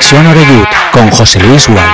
[0.00, 1.84] Conexión Oreyud con José Luis Gual.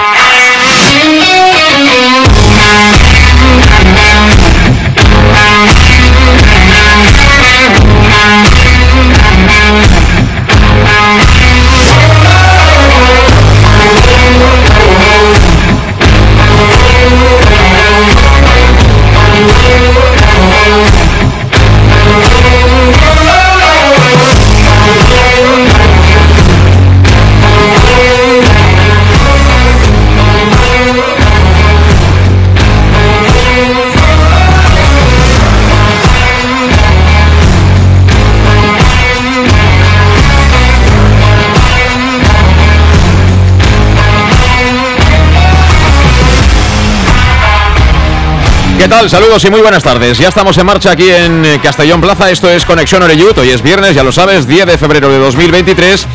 [48.86, 49.10] ¿Qué tal?
[49.10, 50.16] Saludos y muy buenas tardes.
[50.16, 52.30] Ya estamos en marcha aquí en eh, Castellón Plaza.
[52.30, 53.36] Esto es Conexión Oreyut.
[53.36, 56.06] Hoy es viernes, ya lo sabes, 10 de febrero de 2023.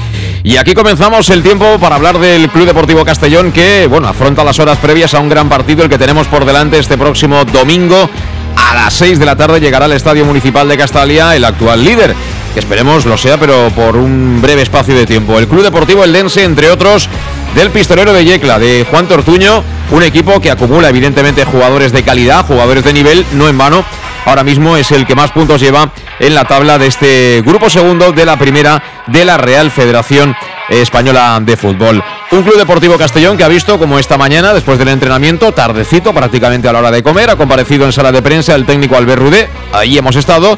[0.43, 4.57] Y aquí comenzamos el tiempo para hablar del Club Deportivo Castellón que, bueno, afronta las
[4.59, 8.09] horas previas a un gran partido, el que tenemos por delante este próximo domingo
[8.55, 12.15] a las 6 de la tarde llegará al Estadio Municipal de Castalia el actual líder,
[12.53, 15.37] que esperemos lo sea, pero por un breve espacio de tiempo.
[15.39, 17.09] El Club Deportivo Eldense, entre otros,
[17.55, 22.45] del pistolero de Yecla, de Juan Tortuño, un equipo que acumula evidentemente jugadores de calidad,
[22.45, 23.83] jugadores de nivel, no en vano.
[24.25, 28.11] Ahora mismo es el que más puntos lleva en la tabla de este grupo segundo
[28.11, 30.35] de la primera de la Real Federación
[30.69, 32.03] Española de Fútbol.
[32.31, 36.69] Un club deportivo Castellón que ha visto como esta mañana, después del entrenamiento, tardecito, prácticamente
[36.69, 39.49] a la hora de comer, ha comparecido en sala de prensa el técnico Albert Rudé.
[39.73, 40.57] Ahí hemos estado.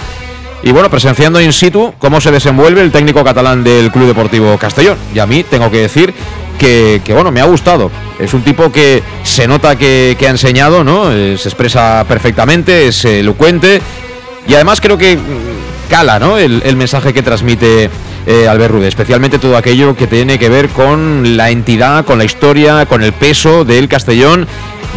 [0.62, 4.98] Y bueno, presenciando in situ cómo se desenvuelve el técnico catalán del Club Deportivo Castellón.
[5.14, 6.14] Y a mí tengo que decir
[6.64, 7.92] que, bueno, me ha gustado.
[8.20, 11.12] Es un tipo que se nota que, ha enseñado, ¿no?
[11.12, 13.82] Eh, se expresa perfectamente, es elocuente
[14.48, 15.18] y además creo que
[15.94, 16.40] ¿no?
[16.40, 17.88] El, mensaje que transmite
[18.26, 22.24] eh, Albert Rude, especialmente todo aquello que tiene que ver con la entidad, con la
[22.24, 24.48] historia, con el peso del Castellón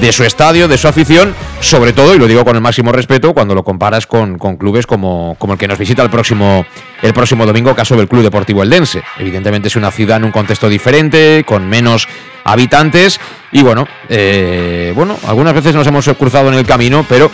[0.00, 3.34] de su estadio, de su afición, sobre todo, y lo digo con el máximo respeto,
[3.34, 6.64] cuando lo comparas con, clubes como, como, el que nos visita el próximo,
[7.02, 9.02] el próximo domingo, caso del Club Deportivo Eldense.
[9.18, 12.08] Evidentemente es una ciudad en un contexto diferente, con menos
[12.44, 13.20] habitantes,
[13.52, 17.30] y bueno, eh, bueno, algunas veces nos hemos cruzado en el camino, pero...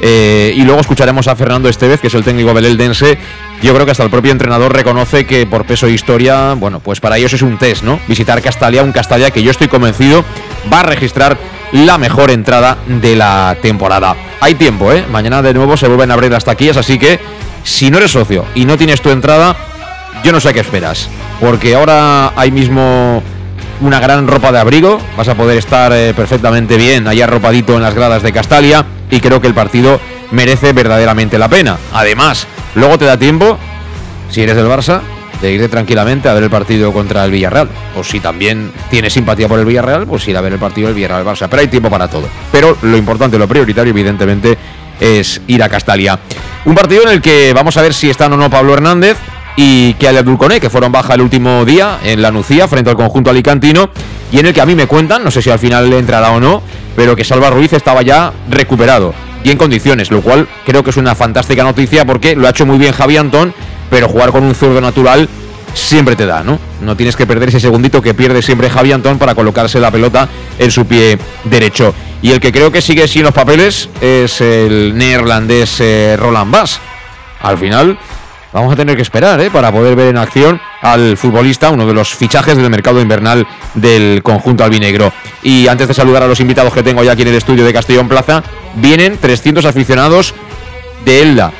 [0.00, 3.18] Eh, y luego escucharemos a Fernando Estevez, que es el técnico del Eldense.
[3.62, 7.00] Yo creo que hasta el propio entrenador reconoce que por peso e historia, bueno, pues
[7.00, 8.00] para ellos es un test, ¿no?
[8.08, 10.24] Visitar Castalia, un Castalia que yo estoy convencido
[10.72, 11.36] va a registrar
[11.72, 14.16] la mejor entrada de la temporada.
[14.40, 15.04] Hay tiempo, ¿eh?
[15.10, 17.20] Mañana de nuevo se vuelven a abrir las taquillas, así que
[17.62, 19.54] si no eres socio y no tienes tu entrada,
[20.24, 21.10] yo no sé qué esperas.
[21.38, 23.22] Porque ahora hay mismo
[23.82, 27.82] una gran ropa de abrigo, vas a poder estar eh, perfectamente bien allá arropadito en
[27.82, 30.00] las gradas de Castalia y creo que el partido
[30.30, 31.78] merece verdaderamente la pena.
[31.92, 33.58] Además, luego te da tiempo,
[34.30, 35.00] si eres del Barça,
[35.40, 37.68] de irte tranquilamente a ver el partido contra el Villarreal.
[37.96, 40.96] O si también tienes simpatía por el Villarreal, pues ir a ver el partido del
[40.96, 41.48] Villarreal-Barça.
[41.48, 42.28] Pero hay tiempo para todo.
[42.52, 44.56] Pero lo importante, lo prioritario, evidentemente,
[45.00, 46.18] es ir a Castalia.
[46.64, 49.16] Un partido en el que vamos a ver si están o no Pablo Hernández
[49.56, 52.96] y que Ale Dulconé, que fueron baja el último día en la Nucía frente al
[52.96, 53.90] conjunto alicantino,
[54.32, 56.30] y en el que a mí me cuentan, no sé si al final le entrará
[56.32, 56.62] o no,
[56.96, 60.96] pero que Salva Ruiz estaba ya recuperado y en condiciones, lo cual creo que es
[60.96, 63.54] una fantástica noticia porque lo ha hecho muy bien Javi Antón
[63.90, 65.28] pero jugar con un zurdo natural
[65.74, 66.58] siempre te da, ¿no?
[66.80, 70.28] No tienes que perder ese segundito que pierde siempre Javi Antón para colocarse la pelota
[70.58, 71.94] en su pie derecho.
[72.22, 76.80] Y el que creo que sigue sin los papeles es el neerlandés eh, Roland Bass.
[77.40, 77.98] Al final
[78.52, 79.50] vamos a tener que esperar ¿eh?
[79.50, 84.22] para poder ver en acción al futbolista, uno de los fichajes del mercado invernal del
[84.22, 85.12] conjunto albinegro.
[85.42, 87.72] Y antes de saludar a los invitados que tengo ya aquí en el estudio de
[87.72, 88.42] Castellón Plaza,
[88.76, 90.34] vienen 300 aficionados
[91.04, 91.52] de Elda,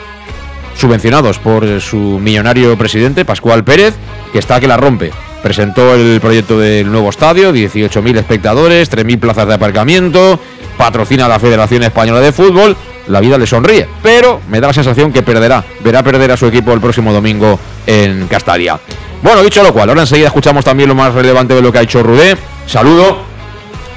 [0.77, 3.95] subvencionados por su millonario presidente, Pascual Pérez,
[4.33, 5.13] que está que la rompe.
[5.43, 10.39] Presentó el proyecto del nuevo estadio, 18.000 espectadores, 3.000 plazas de aparcamiento,
[10.77, 12.77] patrocina la Federación Española de Fútbol,
[13.11, 16.47] la vida le sonríe, pero me da la sensación que perderá, verá perder a su
[16.47, 18.79] equipo el próximo domingo en Castalia.
[19.23, 21.83] Bueno, dicho lo cual, ahora enseguida escuchamos también lo más relevante de lo que ha
[21.83, 22.37] hecho Rudé.
[22.67, 23.19] Saludo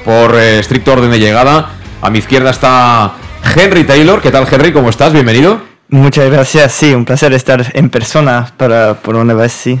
[0.04, 1.70] por eh, estricto orden de llegada.
[2.02, 3.14] A mi izquierda está
[3.56, 4.20] Henry Taylor.
[4.20, 4.72] ¿Qué tal, Henry?
[4.72, 5.12] ¿Cómo estás?
[5.12, 5.74] Bienvenido.
[5.88, 9.78] Muchas gracias, sí, un placer estar en persona para, por una vez, sí.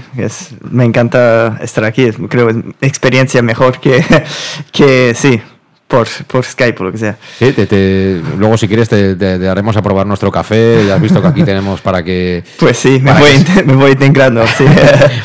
[0.70, 4.04] Me encanta estar aquí, creo que es experiencia mejor que,
[4.72, 5.40] que sí,
[5.86, 7.16] por, por Skype o lo que sea.
[7.38, 10.84] Sí, te, luego si quieres te, haremos a probar nuestro café.
[10.86, 12.42] Ya has visto que aquí tenemos para que...
[12.58, 13.30] Pues sí, me voy,
[13.66, 14.44] me voy integrando.
[14.54, 14.64] Sí.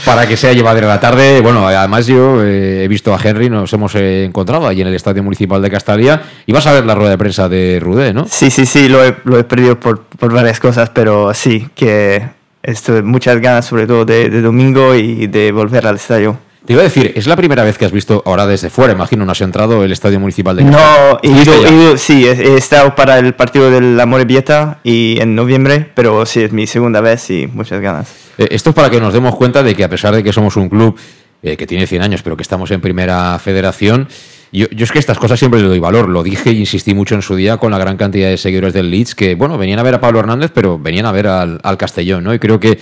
[0.05, 1.41] para que sea llevadera la tarde.
[1.41, 4.95] Bueno, además yo eh, he visto a Henry, nos hemos eh, encontrado allí en el
[4.95, 8.25] Estadio Municipal de Castalia y vas a ver la rueda de prensa de Rudé, ¿no?
[8.27, 12.23] Sí, sí, sí, lo he, lo he perdido por, por varias cosas, pero sí, que
[12.63, 16.39] estoy muchas ganas sobre todo de, de domingo y de volver al estadio.
[16.65, 19.25] Te iba a decir, es la primera vez que has visto ahora desde fuera, imagino,
[19.25, 20.77] no has entrado el estadio municipal de No,
[21.23, 25.35] he ido- he ido- sí, he, estado para el partido del la Morevieta y en
[25.35, 28.11] noviembre, pero sí, es mi segunda vez y muchas ganas.
[28.37, 30.57] Eh, Esto es para que nos demos cuenta de que a pesar de que somos
[30.57, 30.95] un club
[31.41, 34.09] eh, que tiene 100 años, pero que estamos en primera federación,
[34.51, 36.09] yo, yo es que estas cosas siempre le doy valor.
[36.09, 38.91] Lo dije y insistí mucho en su día con la gran cantidad de seguidores del
[38.91, 41.77] Leeds que, bueno, venían a ver a Pablo Hernández, pero venían a ver al, al
[41.77, 42.33] Castellón, ¿no?
[42.33, 42.77] Y creo que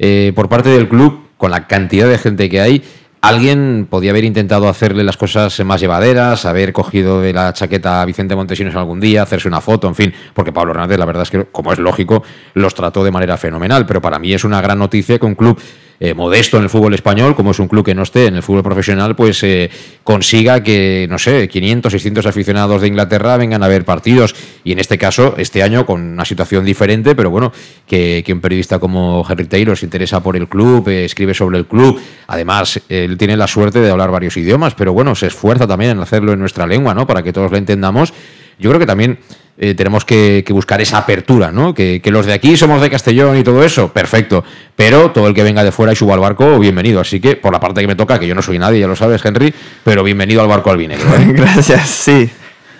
[0.00, 2.82] eh, por parte del club, con la cantidad de gente que hay,
[3.22, 8.06] Alguien podía haber intentado hacerle las cosas más llevaderas, haber cogido de la chaqueta a
[8.06, 11.30] Vicente Montesinos algún día, hacerse una foto, en fin, porque Pablo Hernández, la verdad es
[11.30, 12.22] que, como es lógico,
[12.54, 13.84] los trató de manera fenomenal.
[13.84, 15.60] Pero para mí es una gran noticia que un club
[16.02, 18.42] eh, modesto en el fútbol español, como es un club que no esté en el
[18.42, 19.68] fútbol profesional, pues eh,
[20.02, 24.34] consiga que, no sé, 500, 600 aficionados de Inglaterra vengan a ver partidos.
[24.64, 27.52] Y en este caso, este año, con una situación diferente, pero bueno,
[27.86, 31.66] que, un periodista como Henry Taylor se interesa por el club, eh, escribe sobre el
[31.66, 32.00] club.
[32.28, 35.98] Además, él tiene la suerte de hablar varios idiomas, pero bueno, se esfuerza también en
[36.00, 37.06] hacerlo en nuestra lengua, ¿no?
[37.06, 38.14] Para que todos lo entendamos.
[38.58, 39.18] Yo creo que también
[39.62, 41.74] eh, tenemos que, buscar esa apertura, ¿no?
[41.74, 44.42] Que, los de aquí somos de Castellón y todo eso, perfecto.
[44.74, 46.98] Pero todo el que venga de fuera y suba al barco, bienvenido.
[47.00, 48.96] Así que, por la parte que me toca, que yo no soy nadie, ya lo
[48.96, 49.52] sabes, Henry,
[49.84, 51.14] pero bienvenido al barco albinegro.
[51.14, 51.26] ¿eh?
[51.34, 52.28] Gracias, sí.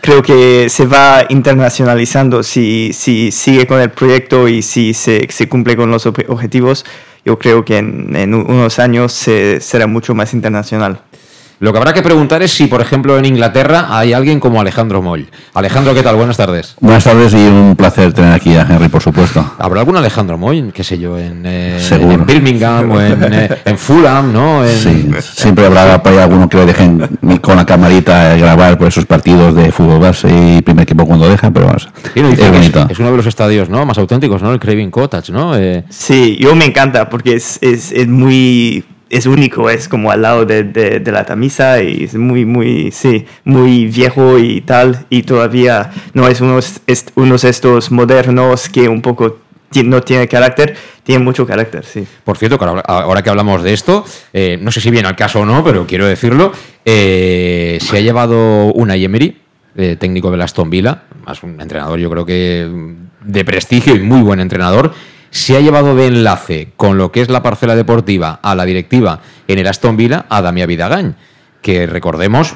[0.01, 5.77] Creo que se va internacionalizando si, si sigue con el proyecto y si se, cumple
[5.77, 6.87] con los ob- objetivos.
[7.27, 11.03] Yo creo que en, en unos años se- será mucho más internacional.
[11.61, 15.03] Lo que habrá que preguntar es si, por ejemplo, en Inglaterra hay alguien como Alejandro
[15.03, 15.29] Moll.
[15.53, 16.17] Alejandro, ¿qué tal?
[16.17, 16.75] Buenas tardes.
[16.81, 19.45] Buenas tardes y un placer tener aquí a Henry, por supuesto.
[19.59, 23.77] ¿Habrá algún Alejandro Moll, qué sé yo, en, eh, en Birmingham o en, eh, en
[23.77, 24.65] Fulham, ¿no?
[24.65, 27.07] En- Sí, siempre habrá por ahí alguno que le dejen
[27.43, 31.51] con la camarita grabar por esos partidos de fútbol base y primer equipo cuando deja,
[31.51, 32.87] pero vamos, Sí, no, es dicen que es, bonito.
[32.93, 33.85] es uno de los estadios ¿no?
[33.85, 34.51] más auténticos, ¿no?
[34.55, 35.55] El Craving Cottage, ¿no?
[35.59, 40.23] Eh, Sí, yo me encanta porque es, es, es muy es único, es como al
[40.23, 45.05] lado de, de, de la camisa y es muy, muy, sí, muy viejo y tal
[45.11, 49.39] y todavía no es unos, est- unos estos modernos que un poco
[49.85, 50.75] no tiene carácter,
[51.05, 52.05] tiene mucho carácter, sí.
[52.25, 55.47] Por cierto, ahora, que hablamos de esto, eh, no sé si viene al caso o
[55.47, 56.53] no, pero quiero decirlo,
[56.85, 59.37] eh, se ha llevado una Emery,
[59.77, 64.01] eh, técnico del Aston Villa, más un entrenador yo creo que mm, de prestigio y
[64.01, 64.93] muy buen entrenador,
[65.31, 69.21] se ha llevado de enlace con lo que es la parcela deportiva a la directiva
[69.49, 71.15] en el Aston Villa a Damián Vidagañ,
[71.63, 72.55] que recordemos,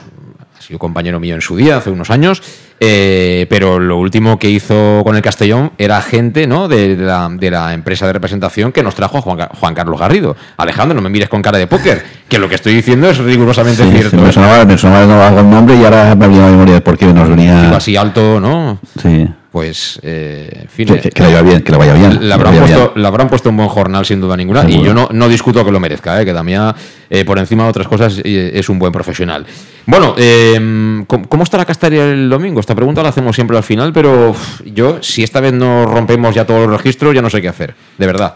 [0.58, 2.42] ha sido compañero mío en su día, hace unos años,
[2.80, 6.66] eh, pero lo último que hizo con el Castellón era agente ¿no?
[6.66, 10.36] de, la, de la empresa de representación que nos trajo a Juan, Juan Carlos Garrido.
[10.56, 13.84] Alejandro, no me mires con cara de póker, que lo que estoy diciendo es rigurosamente
[13.84, 14.10] Sí, cierto.
[14.10, 16.82] sí, me sonaba, me sonaba algo el nombre y ahora me ha venido a memoria
[16.82, 17.76] porque nos Digo venía...
[17.76, 18.80] así alto, ¿no?
[19.00, 20.84] Sí, Pues, eh, en fin.
[20.88, 22.14] que, eh, que- que le vaya bien, que le vaya bien.
[22.18, 23.02] Le le habrán, vaya puesto, bien.
[23.02, 25.70] le habrán puesto un buen jornal sin duda ninguna y yo no, no discuto que
[25.70, 26.74] lo merezca, eh, que Damián
[27.08, 29.46] eh, por encima de otras cosas eh, es un buen profesional.
[29.86, 32.58] Bueno, eh, ¿cómo, la Castalia el domingo?
[32.58, 34.34] Esta pregunta la hacemos siempre al final, pero
[34.64, 37.76] yo si esta vez no rompemos ya todos los registros ya no sé qué hacer,
[37.96, 38.34] de verdad.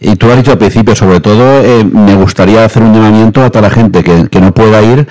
[0.00, 3.50] Y tú lo has dicho al principio, sobre todo me gustaría hacer un llamamiento a
[3.50, 5.06] toda la gente que, que no pueda ir,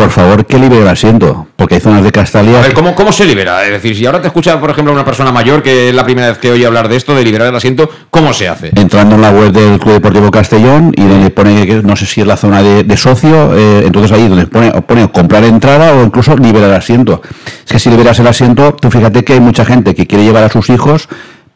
[0.00, 2.58] por favor que libere el asiento, porque hay zonas de Castalia...
[2.58, 3.62] A ver, ¿cómo, ¿cómo se libera?
[3.66, 6.28] Es decir, si ahora te escucha, por ejemplo, una persona mayor, que es la primera
[6.28, 8.70] vez que oye hablar de esto, de liberar el asiento, ¿cómo se hace?
[8.76, 12.22] entrando en la web del Club Deportivo Castellón y donde pone que no sé si
[12.22, 16.02] es la zona de, de socio, eh, entonces ahí donde pone, pone comprar entrada o
[16.02, 17.20] incluso liberar asiento.
[17.66, 20.44] Es que si liberas el asiento, tú fíjate que hay mucha gente que quiere llevar
[20.44, 21.10] a sus hijos,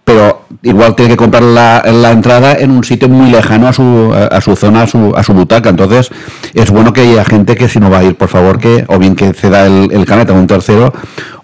[0.04, 4.40] pero igual tiene que comprar la, entrada en un sitio muy lejano a su, a,
[4.40, 5.70] su zona, a su, a su butaca.
[5.70, 6.10] Entonces
[6.52, 8.98] es bueno que haya gente que si no va a ir, por favor, que o
[8.98, 10.92] bien que ceda el, el caneta a un tercero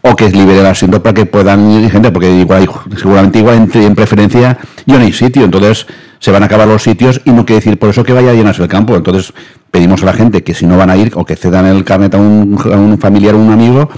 [0.02, 3.83] o que libere el asiento para que puedan ir gente, porque igual seguramente igual en,
[3.83, 5.87] en preferencia yo no hay sitio, entonces
[6.19, 8.35] se van a acabar los sitios y no quiere decir por eso que vaya a
[8.35, 8.95] llenarse el campo.
[8.95, 9.33] Entonces
[9.70, 12.14] pedimos a la gente que si no van a ir o que cedan el carnet
[12.14, 13.88] a un, familiar o un amigo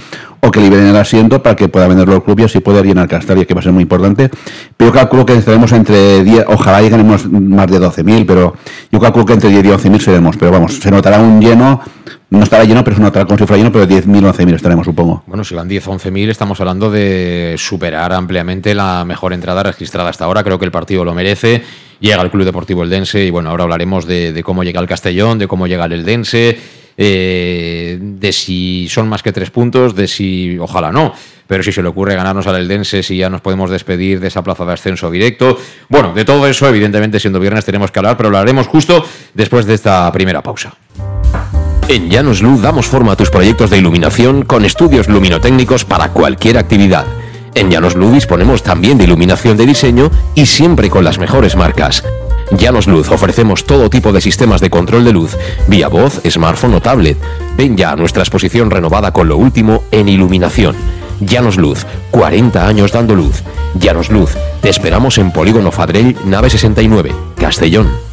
[0.45, 3.07] o que liberen el asiento para que pueda venderlo al club y así poder llenar
[3.07, 4.29] Castalia, que va a ser muy importante.
[4.75, 8.53] Pero yo calculo que estaremos entre 10, ojalá lleguemos más de 12.000, pero
[8.91, 10.35] yo calculo que entre 10 y 11.000 seremos.
[10.35, 11.79] Pero vamos, se notará un lleno,
[12.29, 15.23] no estará lleno, pero se notará como si fuera lleno, pero 10.000, 11.000 estaremos, supongo.
[15.27, 19.63] Bueno, si van 10 o 11 mil, estamos hablando de superar ampliamente la mejor entrada
[19.63, 20.43] registrada hasta ahora.
[20.43, 21.63] Creo que el partido lo merece.
[22.01, 25.37] Llega el Club Deportivo Eldense y bueno, ahora hablaremos de, de cómo llega el Castellón,
[25.37, 26.57] de cómo llega el Eldense,
[26.95, 31.13] eh, de si son más que tres puntos, de si, ojalá no,
[31.47, 34.43] pero si se le ocurre ganarnos al Eldense, si ya nos podemos despedir de esa
[34.43, 35.57] plaza de ascenso directo.
[35.89, 39.65] Bueno, de todo eso, evidentemente, siendo viernes tenemos que hablar, pero lo haremos justo después
[39.65, 40.75] de esta primera pausa.
[41.89, 46.57] En Llanos Luz damos forma a tus proyectos de iluminación con estudios luminotécnicos para cualquier
[46.57, 47.05] actividad.
[47.55, 52.03] En Llanos Luz disponemos también de iluminación de diseño y siempre con las mejores marcas.
[52.57, 56.81] Llanos Luz ofrecemos todo tipo de sistemas de control de luz, vía voz, smartphone o
[56.81, 57.17] tablet.
[57.57, 60.75] Ven ya a nuestra exposición renovada con lo último en iluminación.
[61.19, 63.43] Llanos Luz, 40 años dando luz.
[63.79, 64.31] Llanos Luz,
[64.61, 68.12] te esperamos en Polígono Fadrell, nave 69, Castellón.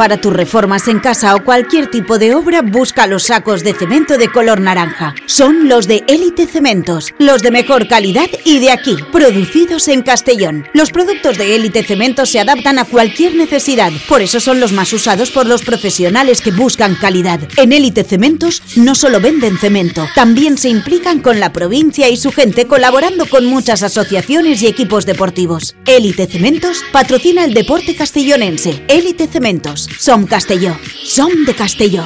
[0.00, 4.16] Para tus reformas en casa o cualquier tipo de obra, busca los sacos de cemento
[4.16, 5.14] de color naranja.
[5.26, 10.66] Son los de Élite Cementos, los de mejor calidad y de aquí, producidos en Castellón.
[10.72, 14.90] Los productos de Élite Cementos se adaptan a cualquier necesidad, por eso son los más
[14.94, 17.40] usados por los profesionales que buscan calidad.
[17.58, 22.32] En Élite Cementos no solo venden cemento, también se implican con la provincia y su
[22.32, 25.76] gente colaborando con muchas asociaciones y equipos deportivos.
[25.84, 28.82] Élite Cementos patrocina el deporte castellonense.
[28.88, 29.89] Élite Cementos.
[29.98, 30.76] Som Castelló.
[31.04, 32.04] Som de Castelló.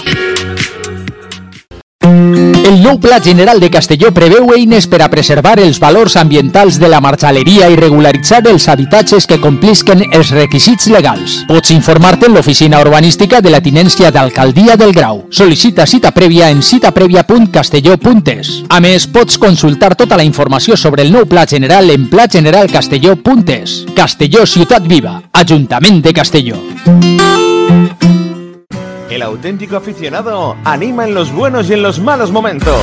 [2.64, 6.88] El nou Pla General de Castelló preveu eines per a preservar els valors ambientals de
[6.88, 11.36] la marxaleria i regularitzar els habitatges que complisquen els requisits legals.
[11.48, 15.26] Pots informar-te en l'oficina urbanística de la tinència d'Alcaldia del Grau.
[15.30, 18.52] Sol·licita cita prèvia en citaprèvia.castelló.es.
[18.68, 23.84] A més, pots consultar tota la informació sobre el nou Pla General en plageneralcastelló.es.
[23.94, 26.58] Castelló Ciutat Viva, Ajuntament de Castelló.
[29.14, 32.74] El auténtico aficionado anima en los buenos y en los malos momentos.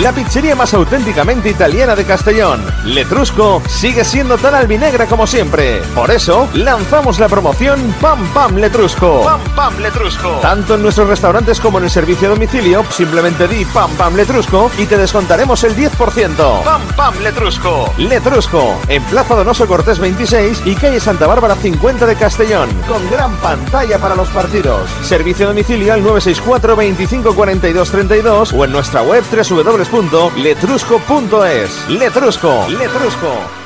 [0.00, 5.82] La pizzería más auténticamente italiana de Castellón, Letrusco, sigue siendo tan albinegra como siempre.
[5.94, 9.22] Por eso, lanzamos la promoción Pam Pam Letrusco.
[9.22, 10.28] Pam Pam Letrusco.
[10.40, 14.70] Tanto en nuestros restaurantes como en el servicio a domicilio, simplemente di Pam Pam Letrusco
[14.78, 16.64] y te descontaremos el 10%.
[16.64, 17.92] Pam Pam Letrusco.
[17.98, 23.36] Letrusco, en Plaza Donoso Cortés 26 y calle Santa Bárbara 50 de Castellón, con gran
[23.36, 24.90] pantalla para los partidos.
[25.02, 29.22] Servicio a domicilio al 964 25 42 32 o en nuestra web
[29.90, 31.88] www.letrusco.es.
[31.88, 33.61] Letrusco, Letrusco.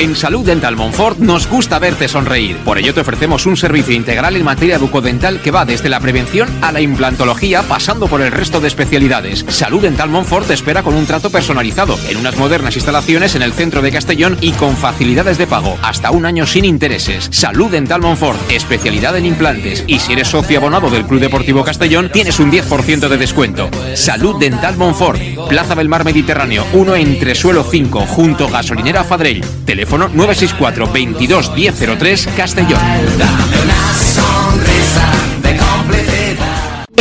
[0.00, 2.56] En Salud Dental Monfort nos gusta verte sonreír.
[2.64, 6.48] Por ello te ofrecemos un servicio integral en materia bucodental que va desde la prevención
[6.62, 9.44] a la implantología pasando por el resto de especialidades.
[9.48, 13.52] Salud Dental Monfort te espera con un trato personalizado en unas modernas instalaciones en el
[13.52, 17.28] centro de Castellón y con facilidades de pago hasta un año sin intereses.
[17.30, 22.08] Salud Dental Monfort, especialidad en implantes y si eres socio abonado del Club Deportivo Castellón
[22.10, 23.68] tienes un 10% de descuento.
[23.96, 29.44] Salud Dental Monfort, Plaza del Mar Mediterráneo 1 entre suelo 5 junto gasolinera Fadrell.
[29.66, 32.80] Teléfono 964 22 1003 Castellón.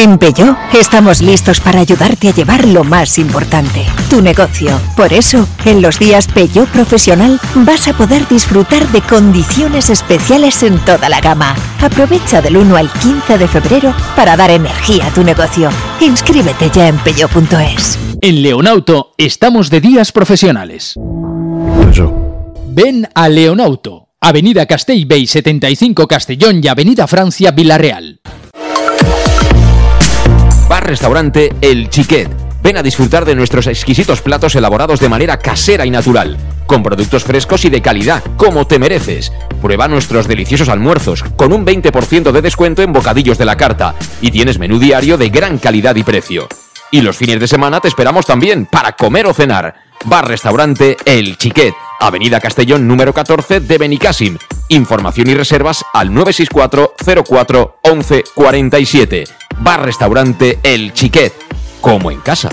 [0.01, 4.79] En Peugeot estamos listos para ayudarte a llevar lo más importante, tu negocio.
[4.95, 10.79] Por eso, en los días Peugeot Profesional vas a poder disfrutar de condiciones especiales en
[10.85, 11.53] toda la gama.
[11.81, 15.69] Aprovecha del 1 al 15 de febrero para dar energía a tu negocio.
[15.99, 17.99] Inscríbete ya en peugeot.es.
[18.21, 20.95] En Leonauto estamos de días profesionales.
[22.71, 28.21] Ven a Leonauto, Avenida Castellbey 75 Castellón y Avenida Francia Villarreal.
[30.69, 32.29] Bar Restaurante El Chiquet.
[32.61, 37.23] Ven a disfrutar de nuestros exquisitos platos elaborados de manera casera y natural, con productos
[37.23, 39.31] frescos y de calidad, como te mereces.
[39.61, 44.29] Prueba nuestros deliciosos almuerzos, con un 20% de descuento en bocadillos de la carta, y
[44.29, 46.47] tienes menú diario de gran calidad y precio.
[46.91, 49.88] Y los fines de semana te esperamos también para comer o cenar.
[50.05, 54.37] Bar Restaurante El Chiquet, Avenida Castellón número 14 de Benicàssim.
[54.69, 56.93] Información y reservas al 964
[57.27, 59.23] 04 11 47.
[59.59, 61.33] Bar Restaurante El Chiquet,
[61.81, 62.49] como en casa.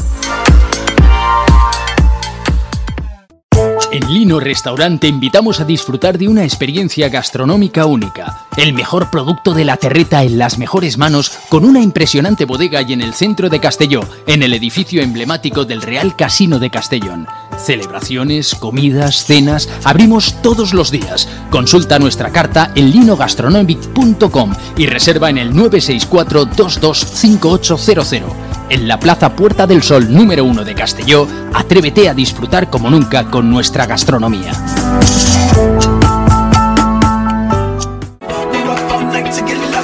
[3.92, 8.46] En Lino Restaurante te invitamos a disfrutar de una experiencia gastronómica única.
[8.56, 12.92] El mejor producto de la terreta en las mejores manos con una impresionante bodega y
[12.92, 17.26] en el centro de Castelló, en el edificio emblemático del Real Casino de Castellón.
[17.58, 21.28] Celebraciones, comidas, cenas, abrimos todos los días.
[21.50, 28.32] Consulta nuestra carta en linogastronomic.com y reserva en el 964 225800.
[28.68, 33.24] En la Plaza Puerta del Sol número 1 de Castelló, atrévete a disfrutar como nunca
[33.30, 34.52] con nuestra gastronomía.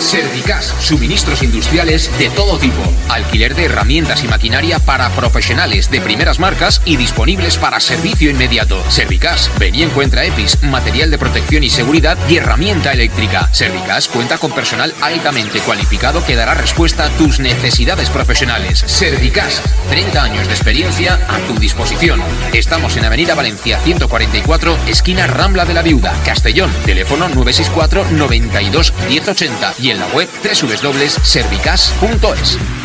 [0.02, 6.40] Servicas, suministros industriales de todo tipo, alquiler de herramientas y maquinaria para profesionales de primeras
[6.40, 8.82] marcas y disponibles para servicio inmediato.
[8.90, 13.48] Servicas, ven y encuentra EPIs, material de protección y seguridad y herramienta eléctrica.
[13.52, 18.84] Servicas cuenta con personal altamente cualificado que dará respuesta a tus necesidades profesionales.
[18.86, 22.20] Servicas, 30 años de experiencia a tu disposición.
[22.52, 26.72] Estamos en Avenida Valencia 144, esquina Rambla de la Viuda, Castellón.
[26.84, 32.81] Teléfono 964 92 1080 y en la web www.servicas.es.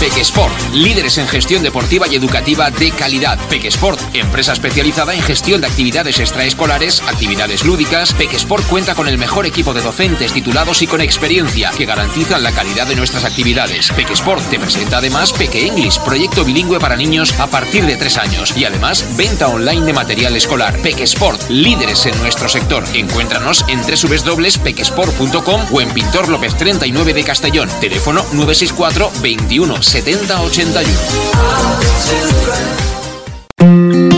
[0.00, 3.38] Pequesport, líderes en gestión deportiva y educativa de calidad.
[3.50, 8.14] Pequesport, empresa especializada en gestión de actividades extraescolares, actividades lúdicas.
[8.14, 12.52] Pequesport cuenta con el mejor equipo de docentes titulados y con experiencia que garantizan la
[12.52, 13.90] calidad de nuestras actividades.
[13.90, 18.56] Pequesport te presenta además Peque English, proyecto bilingüe para niños a partir de 3 años
[18.56, 20.80] y además venta online de material escolar.
[20.80, 22.84] Pequesport, líderes en nuestro sector.
[22.94, 27.68] Encuéntranos en www.pequesport.com o en Pintor López 39 de Castellón.
[27.80, 30.88] Teléfono 964 21 70 81.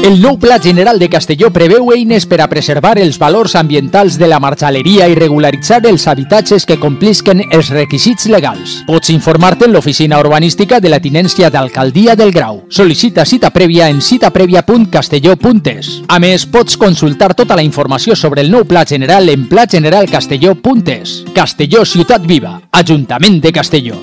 [0.05, 4.29] El nou Pla General de Castelló preveu eines per a preservar els valors ambientals de
[4.29, 8.83] la marxaleria i regularitzar els habitatges que complisquen els requisits legals.
[8.85, 12.67] Pots informar-te en l'oficina urbanística de la Tinència d'Alcaldia del Grau.
[12.69, 16.03] Sol·licita cita prèvia en citaprèvia.castelló.es.
[16.05, 21.33] A més, pots consultar tota la informació sobre el nou Pla General en plageneralcastelló.es.
[21.33, 23.97] Castelló Ciutat Viva, Ajuntament de Castelló.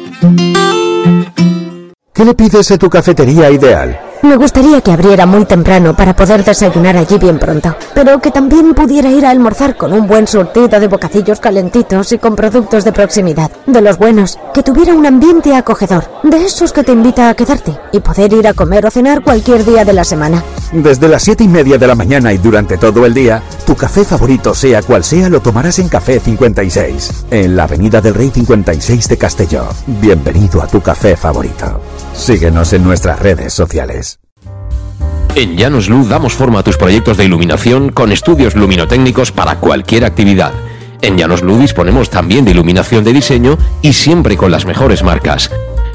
[2.20, 4.09] ¿Qué le pides a tu cafetería ideal?
[4.22, 8.74] Me gustaría que abriera muy temprano para poder desayunar allí bien pronto, pero que también
[8.74, 12.92] pudiera ir a almorzar con un buen surtido de bocacillos calentitos y con productos de
[12.92, 17.34] proximidad, de los buenos, que tuviera un ambiente acogedor, de esos que te invita a
[17.34, 20.44] quedarte y poder ir a comer o cenar cualquier día de la semana.
[20.74, 24.04] Desde las 7 y media de la mañana y durante todo el día, tu café
[24.04, 29.08] favorito, sea cual sea, lo tomarás en Café 56, en la Avenida del Rey 56
[29.08, 29.64] de Castelló.
[29.88, 31.80] Bienvenido a tu café favorito.
[32.14, 34.09] Síguenos en nuestras redes sociales.
[35.36, 40.04] En Llanos Luz damos forma a tus proyectos de iluminación con estudios luminotécnicos para cualquier
[40.04, 40.52] actividad.
[41.02, 45.50] En Llanos Luz disponemos también de iluminación de diseño y siempre con las mejores marcas.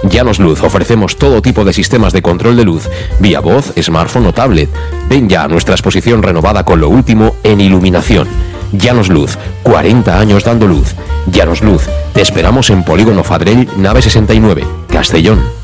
[0.05, 2.89] Llanos Luz ofrecemos todo tipo de sistemas de control de luz,
[3.21, 4.71] vía voz, smartphone o tablet.
[5.09, 8.29] Ven ya a nuestra exposición renovada con lo último en iluminación.
[8.73, 10.95] Llanos Luz, 40 años dando luz.
[11.27, 15.64] Llanos Luz, te esperamos en Polígono Fadrell, nave 69, Castellón.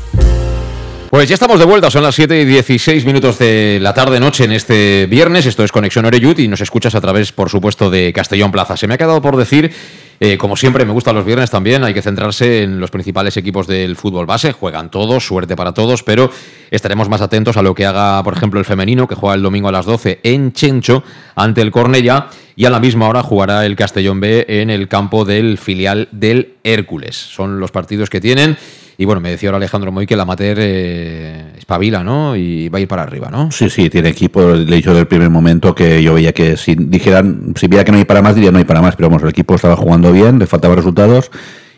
[1.11, 4.53] Pues ya estamos de vuelta, son las 7 y 16 minutos de la tarde-noche en
[4.53, 5.45] este viernes.
[5.45, 8.77] Esto es Conexión Oreyut y nos escuchas a través, por supuesto, de Castellón Plaza.
[8.77, 9.73] Se me ha quedado por decir,
[10.21, 13.67] eh, como siempre, me gustan los viernes también, hay que centrarse en los principales equipos
[13.67, 14.53] del fútbol base.
[14.53, 16.31] Juegan todos, suerte para todos, pero
[16.71, 19.67] estaremos más atentos a lo que haga, por ejemplo, el femenino, que juega el domingo
[19.67, 21.03] a las 12 en Chencho
[21.35, 22.27] ante el Cornella.
[22.55, 26.53] Y a la misma hora jugará el Castellón B en el campo del filial del
[26.63, 27.17] Hércules.
[27.17, 28.55] Son los partidos que tienen.
[28.97, 32.35] Y bueno, me decía ahora Alejandro Moy que la Mater eh, espabila, ¿no?
[32.35, 33.51] Y va a ir para arriba, ¿no?
[33.51, 34.53] Sí, sí, tiene equipo.
[34.53, 37.91] Le he dicho del primer momento que yo veía que si dijeran, si viera que
[37.91, 38.95] no hay para más, diría no hay para más.
[38.95, 41.31] Pero vamos, el equipo estaba jugando bien, le faltaban resultados.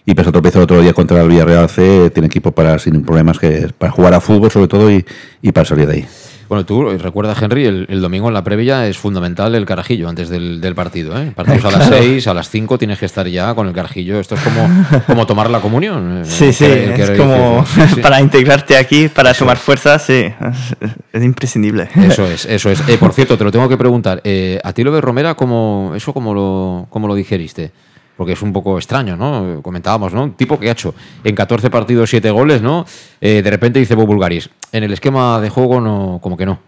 [0.06, 3.04] Y pese a tropezar el otro día contra el Villarreal C, tiene equipo para sin
[3.04, 5.06] problemas que para jugar a fútbol sobre todo y,
[5.42, 6.06] y para salir de ahí.
[6.50, 10.08] Bueno, tú eh, recuerda, Henry, el, el, domingo en la previa es fundamental el carajillo
[10.10, 11.18] antes del, del partido.
[11.20, 11.32] ¿eh?
[11.36, 14.20] Partidos a las 6, a las 5 tienes que estar ya con el carajillo.
[14.20, 14.68] Esto es como,
[15.08, 16.20] como tomar la comunión.
[16.22, 21.24] eh, Sí, sí, es como sí, para integrarte aquí, para sumar fuerzas, sí, es, es
[21.24, 21.90] imprescindible.
[21.96, 22.82] Eso es, eso es.
[22.88, 24.22] Eh, por cierto, te lo tengo que preguntar.
[24.24, 27.72] eh, ¿A ti lo de Romera, cómo, eso cómo lo, cómo lo digeriste?
[28.18, 29.62] Porque es un poco extraño, ¿no?
[29.62, 30.24] Comentábamos, ¿no?
[30.24, 32.86] Un tipo que ha hecho en 14 partidos 7 goles, ¿no?
[33.20, 34.50] Eh, de repente dice Bo Bulgaris.
[34.72, 36.60] En el esquema de juego, no, como que no.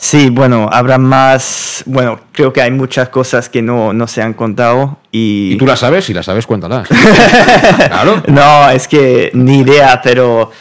[0.00, 4.32] Sí, bueno, habrá más, bueno, creo que hay muchas cosas que no, no se han
[4.32, 5.54] contado y...
[5.54, 6.86] Y tú las sabes, si las sabes, cuéntalas.
[7.88, 8.22] claro.
[8.28, 10.52] No, es que ni idea, pero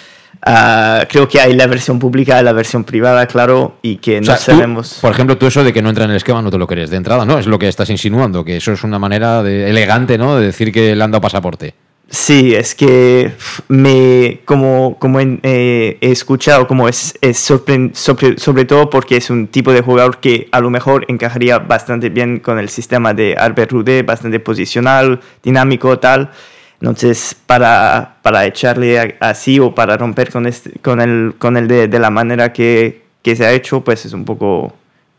[0.47, 4.25] ah, creo que hay la versión pública, la versión privada, claro, y que O no
[4.25, 4.99] sea, tú, sabemos...
[5.01, 6.89] por ejemplo, tú eso de que no entra en el esquema no te lo crees
[6.89, 7.37] de entrada, ¿no?
[7.39, 10.37] Es lo que estás insinuando, que eso es una manera de- elegante, ¿no?
[10.37, 11.73] De decir que le han dado pasaporte.
[12.09, 13.33] Sí, es que
[13.67, 19.17] me, como, como en- eh, he escuchado, como es, es sorpren- sobre, sobre todo porque
[19.17, 23.13] es un tipo de jugador que a lo mejor encajaría bastante bien con el sistema
[23.13, 26.31] de Albert Rude, bastante posicional, dinámico, tal.
[26.79, 31.87] Entonces, para, para echarle así o para romper con, este, con el, con el de,
[31.87, 34.73] de la manera que, que se ha hecho, pues es un poco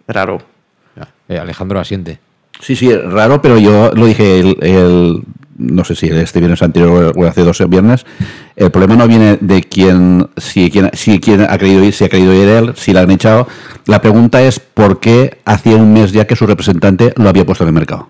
[0.06, 0.40] raro.
[1.28, 2.18] Eh, Alejandro asiente.
[2.60, 5.22] Sí, sí, raro, pero yo lo dije el, el-
[5.58, 8.06] no sé si este viernes anterior o hace dos viernes.
[8.54, 12.08] El problema no viene de quién, si quién, si quién ha querido ir, si ha
[12.08, 13.48] querido ir él, si la han echado.
[13.86, 17.64] La pregunta es por qué hacía un mes ya que su representante lo había puesto
[17.64, 18.08] en el mercado.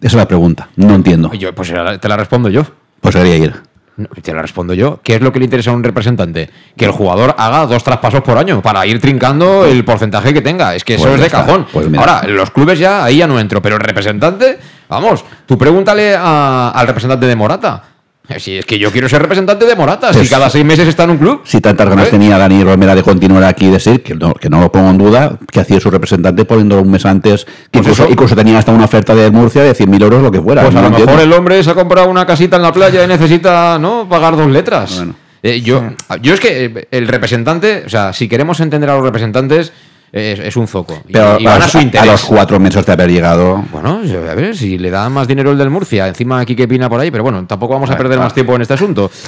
[0.00, 0.68] Esa es la pregunta.
[0.74, 1.32] No entiendo.
[1.34, 2.64] Yo, pues te la respondo yo.
[3.00, 3.54] Pues debería ir.
[3.96, 5.00] No, Te la respondo yo.
[5.02, 6.48] ¿Qué es lo que le interesa a un representante?
[6.76, 10.76] Que el jugador haga dos traspasos por año para ir trincando el porcentaje que tenga.
[10.76, 11.44] Es que eso Pues es de está.
[11.44, 11.66] cajón.
[11.72, 11.88] Pues.
[11.98, 14.56] Ahora, los clubes ya, ahí ya no entro, pero el representante,
[14.88, 17.82] vamos, tú pregúntale a- al representante de Morata.
[18.28, 20.86] Eh, Si es que yo quiero ser representante de Morata, si Pues- cada seis meses
[20.86, 21.40] está en un club.
[21.44, 24.60] Si tantas ganas tenía Dani Romera de continuar aquí y decir, que no, que no
[24.60, 28.02] lo pongo en duda, que hacía su representante poniéndolo un mes antes, que Pues incluso,
[28.04, 28.12] eso.
[28.12, 30.62] incluso tenía hasta una oferta de Murcia de 100.000 euros, lo que fuera.
[30.62, 32.72] Pues no a lo lo mejor el hombre se ha comprado una casita en la
[32.72, 34.06] playa y necesita, ¿no?
[34.08, 34.96] Pagar dos letras.
[34.96, 35.14] Bueno.
[35.42, 35.82] Eh, yo,
[36.20, 39.72] yo es que el representante, o sea, si queremos entender a los representantes,
[40.12, 41.02] es, es un zoco.
[41.08, 42.06] Y- Pero y, van a los- su interés.
[42.06, 43.62] los cuatro meses de haber llegado.
[43.72, 46.88] Bueno, a ver, si le da más dinero el del Murcia, encima aquí que Pina
[46.88, 49.10] por ahí, pero bueno, tampoco vamos a perder más tiempo en este asunto.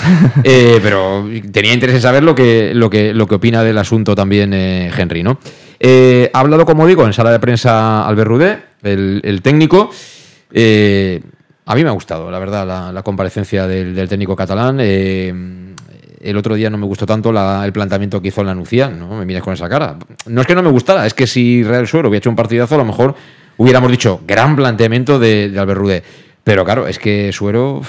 [0.45, 4.15] Eh, pero tenía interés en saber lo que, lo que, lo que opina del asunto
[4.15, 5.39] también eh, Henry, ¿no?
[5.79, 9.91] Eh, ha hablado, como digo, en sala de prensa Albert Rudé, el, el técnico.
[11.67, 14.79] A mí me ha gustado, la verdad, la, la comparecencia del, del técnico catalán.
[16.21, 18.89] El otro día no me gustó tanto la- el planteamiento que hizo en la Nucía,
[18.91, 19.97] no me mires con esa cara.
[20.27, 22.75] No es que no me gustara, es que si Real Suero hubiera hecho un partidazo,
[22.75, 23.15] a lo mejor
[23.57, 26.03] hubiéramos dicho gran planteamiento de, de Albert Rudé.
[26.45, 27.81] Pero claro, es que Suero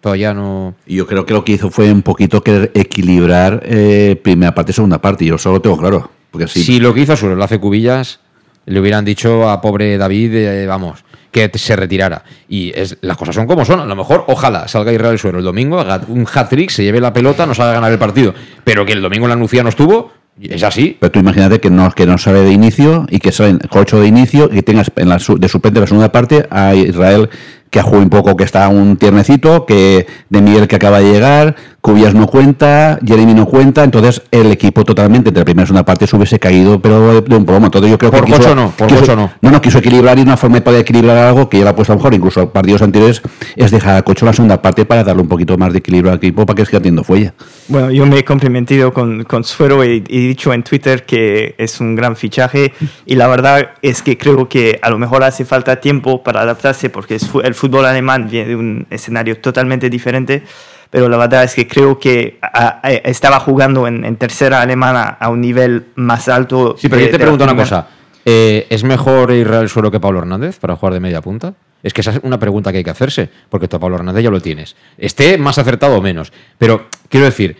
[0.00, 0.74] todavía no.
[0.86, 4.72] Y Yo creo que lo que hizo fue un poquito querer equilibrar eh, primera parte
[4.72, 5.24] y segunda parte.
[5.24, 6.10] Yo solo lo tengo claro.
[6.30, 8.20] Porque Si lo que hizo Suero lo hace Cubillas,
[8.66, 12.24] le hubieran dicho a pobre David, eh, vamos, que se retirara.
[12.48, 13.80] Y es, las cosas son como son.
[13.80, 17.12] A lo mejor, ojalá salga Israel Suero el domingo, haga un hat-trick, se lleve la
[17.12, 18.34] pelota, nos haga ganar el partido.
[18.64, 20.96] Pero que el domingo la Nucía no estuvo, es así.
[21.00, 24.00] Pero tú imagínate que no, que no sale de inicio y que sale con ocho
[24.00, 27.28] de inicio y tengas en la, de suplente en la segunda parte a Israel
[27.70, 31.12] que ha jugado un poco, que está un tiernecito, que de Miguel que acaba de
[31.12, 35.66] llegar, Cubillas no cuenta, Jeremy no cuenta, entonces el equipo totalmente entre la primera y
[35.66, 37.66] segunda parte se hubiese caído, pero de, de un plomo.
[37.66, 39.30] Entonces yo creo Por que quiso- Cocho no, por quiso- Cocho no.
[39.40, 41.74] No, no, quiso equilibrar y una forma de poder equilibrar algo que ya lo ha
[41.76, 43.22] puesto a lo mejor incluso a partidos anteriores
[43.56, 46.18] es dejar a Cocho la segunda parte para darle un poquito más de equilibrio al
[46.18, 47.32] equipo para que siga teniendo fuelle.
[47.68, 51.80] Bueno, yo me he comprometido con, con Suero y he dicho en Twitter que es
[51.80, 52.74] un gran fichaje
[53.06, 56.90] y la verdad es que creo que a lo mejor hace falta tiempo para adaptarse
[56.90, 60.42] porque el fútbol alemán viene de un escenario totalmente diferente,
[60.90, 65.16] pero la verdad es que creo que a- a- estaba jugando en, en tercera alemana
[65.20, 66.76] a un nivel más alto.
[66.78, 67.86] Sí, pero de- yo te pregunto una cosa.
[68.24, 71.54] Eh, ¿Es mejor Israel Suero que Pablo Hernández para jugar de media punta?
[71.82, 74.22] Es que esa es una pregunta que hay que hacerse, porque tú a Pablo Hernández
[74.22, 74.76] ya lo tienes.
[74.98, 76.30] Esté más acertado o menos.
[76.58, 77.56] Pero quiero decir,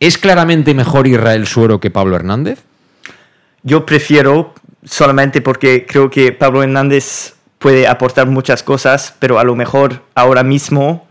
[0.00, 2.60] ¿es claramente mejor Israel Suero que Pablo Hernández?
[3.62, 4.54] Yo prefiero
[4.84, 10.42] solamente porque creo que Pablo Hernández puede aportar muchas cosas, pero a lo mejor ahora
[10.42, 11.06] mismo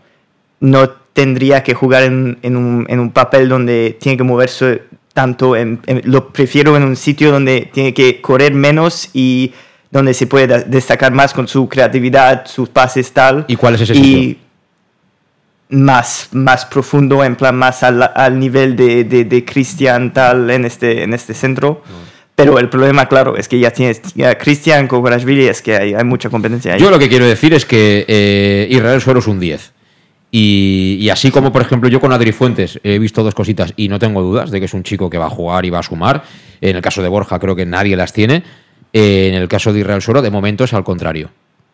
[0.58, 5.56] no tendría que jugar en, en un, en un papel donde tiene que moverse tanto.
[5.56, 9.52] en- lo prefiero en un sitio donde tiene que correr menos y
[9.90, 13.44] donde se puede destacar más con su creatividad, sus pases tal.
[13.48, 14.36] ¿Y cuál es ese y sitio?
[15.72, 20.64] Más, más profundo, en plan más al, al nivel de, de, de Cristian tal en
[20.64, 21.82] este, en este centro.
[22.34, 25.94] Pero el problema, claro, es que ya tienes a Cristian con Kvaratskhelia, es que hay,
[25.94, 26.80] hay mucha competencia ahí.
[26.80, 29.72] Yo lo que quiero decir es que eh, Israel Suero es un 10.
[30.32, 33.98] Y, así como, por ejemplo, yo con Adri Fuentes he visto dos cositas y no
[33.98, 36.22] tengo dudas de que es un chico que va a jugar y va a sumar.
[36.60, 38.44] En el caso de Borja creo que nadie las tiene.
[38.92, 41.30] Eh, en el caso de Israel Suero, de momento es al contrario.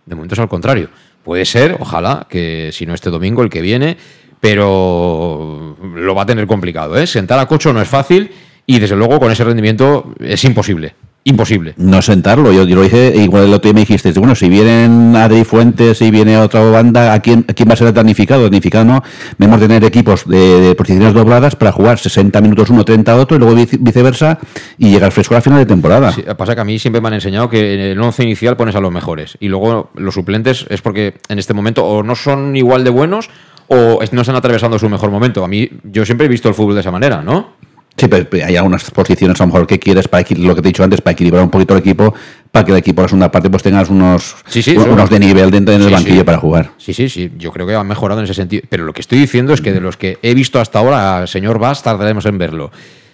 [0.07, 0.89] De momento es al contrario.
[1.23, 3.97] Puede ser, ojalá, que si no este domingo, el que viene,
[4.41, 6.97] pero lo va a tener complicado.
[6.97, 7.07] ¿eh?
[7.07, 8.31] Sentar a Cocho no es fácil
[8.65, 10.95] y desde luego con ese rendimiento es imposible.
[11.29, 11.75] Imposible.
[11.77, 15.17] No sentarlo, yo, yo lo dije, igual el otro día me dijiste, bueno, si vienen
[15.17, 18.45] Adri Fuentes, si viene otra banda, ¿a quién, a quién va a ser el damnificado?
[18.45, 19.03] Damnificado no,
[19.39, 23.41] mejor tener equipos de, de posiciones dobladas para jugar 60 minutos uno, 30 otro, y
[23.41, 24.39] luego vice- viceversa,
[24.79, 26.13] y llegar fresco a la final de temporada.
[26.13, 28.77] Sí, pasa que a mí siempre me han enseñado que en el once inicial pones
[28.77, 32.55] a los mejores y luego los suplentes es porque en este momento o no son
[32.57, 33.31] igual de buenos
[33.67, 35.43] o no están atravesando su mejor momento.
[35.45, 37.57] A mí yo siempre he visto el fútbol de esa manera, ¿no?
[37.97, 40.71] Sí, pero hay algunas posiciones a lo mejor que quieres para lo que te he
[40.71, 42.15] dicho antes, para equilibrar un poquito el equipo,
[42.53, 45.19] para que el equipo en la segunda parte pues tengas unos, Sí, sí, unos de
[45.19, 46.73] nivel dentro en el Sí, banquillo para jugar.
[46.77, 47.33] Sí, sí, sí.
[47.39, 48.65] Yo creo que han mejorado en ese sentido.
[48.69, 51.59] Pero lo que estoy diciendo es que de los que he visto hasta ahora, señor
[51.59, 52.71] Vaz, tardaremos en verlo.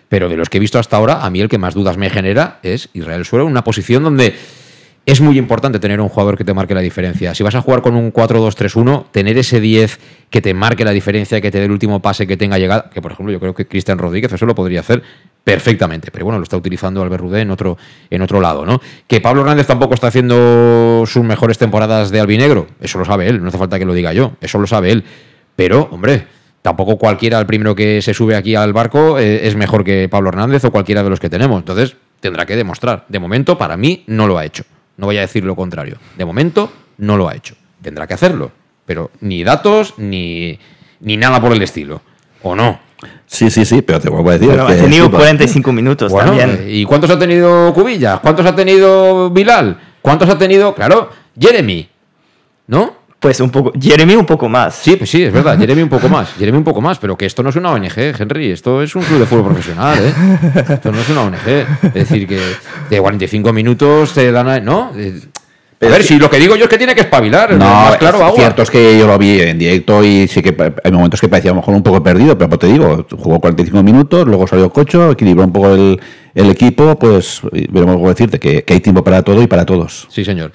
[0.08, 2.10] Pero de los que he visto hasta ahora, a mí el que más dudas me
[2.10, 4.34] genera es Israel Suero, una posición donde
[5.04, 7.34] es muy importante tener un jugador que te marque la diferencia.
[7.34, 9.98] Si vas a jugar con un 4-2-3-1, tener ese 10
[10.30, 13.02] que te marque la diferencia, que te dé el último pase que tenga llegada, que
[13.02, 15.02] por ejemplo yo creo que Cristian Rodríguez eso lo podría hacer
[15.42, 17.76] perfectamente, pero bueno, lo está utilizando Albert Rudé en otro,
[18.10, 18.80] en otro lado, ¿no?
[19.08, 23.42] Que Pablo Hernández tampoco está haciendo sus mejores temporadas de albinegro, eso lo sabe él,
[23.42, 25.04] no hace falta que lo diga yo, eso lo sabe él.
[25.56, 26.26] Pero, hombre,
[26.62, 30.28] tampoco cualquiera, el primero que se sube aquí al barco, eh, es mejor que Pablo
[30.28, 31.58] Hernández o cualquiera de los que tenemos.
[31.58, 33.04] Entonces, tendrá que demostrar.
[33.08, 34.64] De momento, para mí, no lo ha hecho.
[34.96, 35.96] No voy a decir lo contrario.
[36.16, 37.54] De momento, no lo ha hecho.
[37.82, 38.52] Tendrá que hacerlo.
[38.86, 40.58] Pero ni datos, ni,
[41.00, 42.02] ni nada por el estilo.
[42.42, 42.80] ¿O no?
[43.26, 44.48] Sí, sí, sí, pero te vuelvo a decir.
[44.48, 46.64] Bueno, que ha tenido sí, pa- 45 minutos Bueno, también.
[46.68, 48.20] ¿y cuántos ha tenido Cubillas?
[48.20, 49.80] ¿Cuántos ha tenido Bilal?
[50.02, 51.88] ¿Cuántos ha tenido, claro, Jeremy?
[52.66, 52.94] ¿No?
[53.22, 54.74] Pues un poco, Jeremy un poco más.
[54.74, 57.24] Sí, pues sí, es verdad, Jeremy un poco más, Jeremy un poco más, pero que
[57.24, 60.12] esto no es una ONG, Henry, esto es un club de fútbol profesional, ¿eh?
[60.70, 61.46] Esto no es una ONG.
[61.84, 62.40] Es decir, que
[62.90, 64.90] de 45 minutos te dan, a- ¿no?
[64.96, 65.20] Eh,
[65.82, 67.52] A ver, si lo que digo yo es que tiene que espabilar.
[67.54, 70.56] No, más claro, es cierto es que yo lo vi en directo y sí que
[70.84, 73.38] hay momentos que parecía a lo mejor un poco perdido, pero pues te digo, jugó
[73.40, 76.00] 45 minutos, luego salió Cocho, equilibró un poco el,
[76.34, 80.06] el equipo, pues veremos cómo decirte que, que hay tiempo para todo y para todos.
[80.10, 80.52] Sí, señor.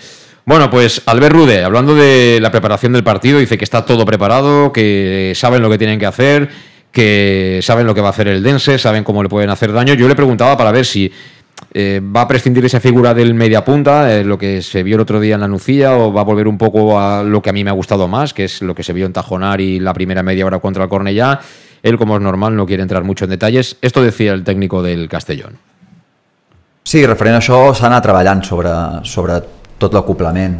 [0.47, 4.71] Bueno, pues Albert Rude, hablando de la preparación del partido, dice que está todo preparado,
[4.71, 6.47] que saben lo que tienen que hacer,
[6.89, 9.93] que saben lo que va a hacer el Dense, saben cómo le pueden hacer daño.
[9.95, 11.11] Yo le preguntaba para ver si
[11.73, 15.19] eh, va a prescindir esa figura del mediapunta, eh, lo que se vio el otro
[15.19, 17.65] día en la Nucía, o va a volver un poco a lo que a mí
[17.65, 20.23] me ha gustado más, que es lo que se vio en Tajonar y la primera
[20.23, 21.41] media hora contra el Cornellá.
[21.83, 23.75] Él, como es normal, no quiere entrar mucho en detalles.
[23.81, 25.57] Esto decía el técnico del Castellón.
[26.87, 28.71] Sí, referent a això s'ha sobre,
[29.03, 30.57] sobre tot l'acoplament.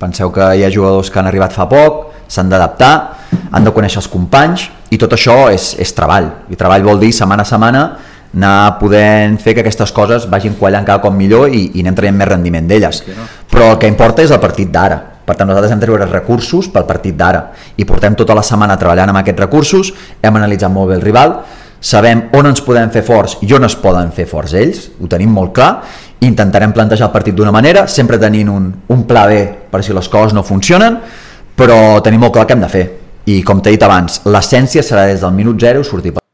[0.00, 2.94] Penseu que hi ha jugadors que han arribat fa poc, s'han d'adaptar,
[3.52, 6.30] han de conèixer els companys i tot això és, és treball.
[6.50, 7.84] I treball vol dir setmana a setmana
[8.34, 12.16] anar podent fer que aquestes coses vagin quallant cada cop millor i, i anem traient
[12.18, 13.02] més rendiment d'elles.
[13.50, 14.98] Però el que importa és el partit d'ara.
[15.24, 17.46] Per tant, nosaltres hem de treure recursos pel partit d'ara
[17.80, 21.38] i portem tota la setmana treballant amb aquests recursos, hem analitzat molt bé el rival,
[21.84, 25.32] sabem on ens podem fer forts i on es poden fer forts ells, ho tenim
[25.36, 25.70] molt clar,
[26.24, 30.08] intentarem plantejar el partit d'una manera, sempre tenint un, un pla B per si les
[30.08, 30.96] coses no funcionen,
[31.54, 32.84] però tenim molt clar què hem de fer.
[33.28, 36.24] I com t'he dit abans, l'essència serà des del minut zero sortir per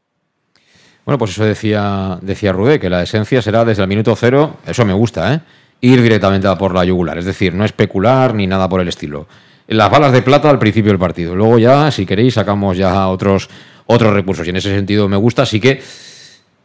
[1.03, 4.85] Bueno, pues eso decía, decía Rudé, que la esencia será desde el minuto cero, eso
[4.85, 5.41] me gusta, ¿eh?
[5.81, 9.27] Ir directamente a por la yugular, es decir, no especular ni nada por el estilo.
[9.67, 13.49] Las balas de plata al principio del partido, luego ya, si queréis, sacamos ya otros,
[13.85, 15.81] otros recursos, y en ese sentido me gusta, así que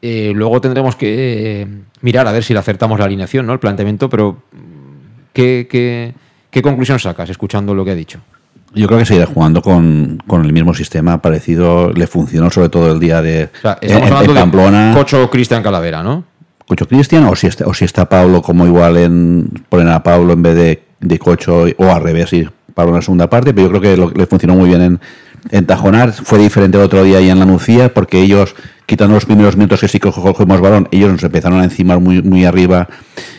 [0.03, 1.67] eh, luego tendremos que eh,
[2.03, 3.53] mirar a ver si le acertamos la alineación, ¿no?
[3.53, 4.43] El planteamiento, pero
[5.33, 6.15] ¿qué, qué,
[6.51, 8.21] qué conclusión sacas escuchando lo que ha dicho?
[8.75, 12.93] Yo creo que seguirá jugando con, con el mismo sistema parecido, le funcionó sobre todo
[12.93, 14.89] el día de O sea, estamos en hablando Pamplona.
[14.91, 16.25] de Cocho Cristian Calavera, ¿no?
[16.67, 20.33] Cocho Cristian o si está, o si está Pablo como igual en ponen a Pablo
[20.35, 23.69] en vez de, de Cocho o al revés y Pablo en la segunda parte pero
[23.69, 25.01] yo creo que lo- le funcionó muy bien en,
[25.51, 28.55] en Tajonar fue diferente el otro día y en la Nucía porque ellos
[28.87, 32.23] quitando los primeros minutos que sí que cogimos balón ellos nos empezaron a encimar muy,
[32.23, 32.89] muy arriba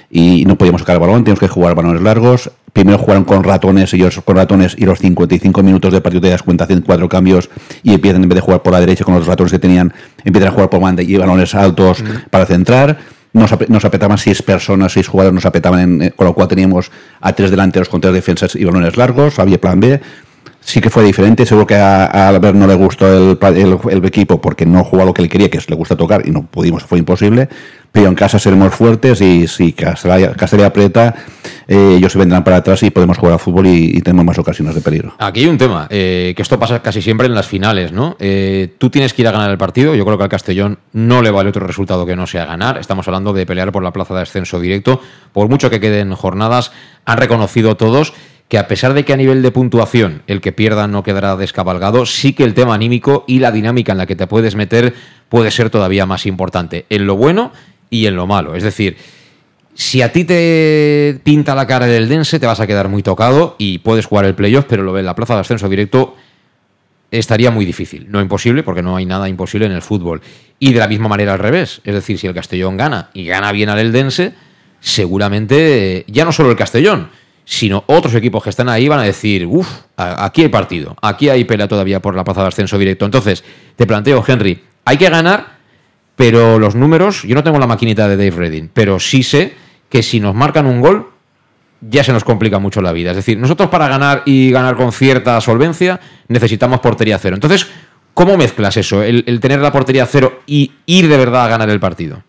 [0.09, 2.49] y no podíamos sacar el balón teníamos que jugar balones largos.
[2.71, 6.43] Primero jugaron con ratones ellos con ratones y los 55 minutos de partido te das
[6.43, 7.49] cuenta hacen cuatro cambios
[7.83, 9.93] y empiezan en vez de jugar por la derecha con los ratones que tenían
[10.23, 12.97] empiezan a jugar por banda y balones altos para centrar.
[13.33, 16.89] Nos, nos apretaban seis personas, seis jugadores nos apretaban, en- eh, con lo cual teníamos
[17.21, 19.99] a tres delanteros con tres defensas y balones largos, había plan B.
[20.59, 23.37] Sí que fue diferente, seguro que a, a Albert no le gustó el,
[23.89, 26.31] el- equipo porque no jugó a lo que él quería, que le gusta tocar y
[26.31, 27.47] no pudimos, fue imposible.
[27.93, 31.15] Pero en casa seremos fuertes y si Castellá aprieta,
[31.69, 34.37] eh, ellos se vendrán para atrás y podemos jugar al fútbol y, y tenemos más
[34.37, 35.13] ocasiones de peligro.
[35.19, 38.17] Aquí hay un tema, eh, que esto pasa casi siempre en las finales, ¿no?
[38.19, 41.21] Eh, tú tienes que ir a ganar el partido, yo creo que al Castellón no
[41.21, 44.13] le vale otro resultado que no sea ganar, estamos hablando de pelear por la plaza
[44.13, 44.99] de ascenso directo,
[45.31, 46.73] por mucho que queden jornadas,
[47.05, 48.13] han reconocido todos
[48.47, 52.05] que a pesar de que a nivel de puntuación el que pierda no quedará descabalgado,
[52.05, 54.93] sí que el tema anímico y la dinámica en la que te puedes meter
[55.29, 57.51] puede ser todavía más importante, en lo bueno
[57.89, 58.97] y en lo malo, es decir,
[59.77, 63.55] si a ti te pinta la cara del Dense, te vas a quedar muy tocado
[63.59, 66.15] y puedes jugar el playoff, pero lo de la plaza de ascenso directo
[67.11, 68.07] estaría muy difícil.
[68.09, 70.21] No imposible, porque no hay nada imposible en el fútbol.
[70.57, 71.81] Y de la misma manera al revés.
[71.83, 74.33] Es decir, si el Castellón gana y gana bien al Eldense,
[74.79, 77.09] seguramente eh, ya no solo el Castellón,
[77.49, 81.45] sino otros equipos que están ahí van a decir, uff, aquí hay partido, aquí hay
[81.45, 83.05] pelea todavía por la plaza de ascenso directo.
[83.05, 83.41] Entonces,
[83.77, 85.57] te planteo, Henry, hay que ganar,
[86.17, 89.53] pero los números, yo no tengo la maquinita de Dave Redding, pero sí sé
[89.87, 91.09] que si nos marcan un gol,
[91.79, 93.11] ya se nos complica mucho la vida.
[93.11, 97.35] Es decir, nosotros para ganar y ganar con cierta solvencia necesitamos portería cero.
[97.35, 97.65] Entonces,
[98.13, 99.03] ¿cómo mezclas eso?
[99.03, 102.23] El, el tener la portería cero y ir de verdad a ganar el partido.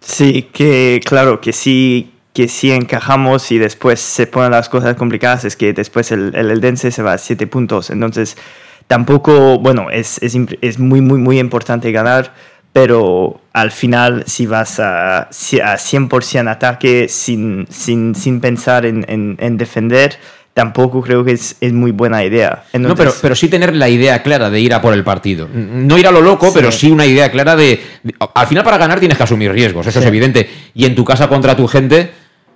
[0.00, 5.44] Sí, que claro, que sí, que sí encajamos y después se ponen las cosas complicadas,
[5.44, 7.90] es que después el, el Eldense se va a siete puntos.
[7.90, 8.36] Entonces,
[8.86, 12.32] tampoco, bueno, es, es, es muy, muy, muy importante ganar,
[12.72, 19.04] pero al final si vas a, si- a 100% ataque sin, sin, sin pensar en,
[19.08, 20.16] en, en defender,
[20.54, 22.64] tampoco creo que es, es muy buena idea.
[22.72, 25.48] no, Entonces- pero, pero sí tener la idea clara de ir a por el partido.
[25.52, 26.52] No ir a lo loco, Sí.
[26.54, 29.86] pero sí una idea clara de, de- Al final, para ganar tienes que asumir riesgos,
[29.86, 30.08] eso es Sí.
[30.08, 30.48] evidente.
[30.74, 32.10] Y en tu casa contra tu gente,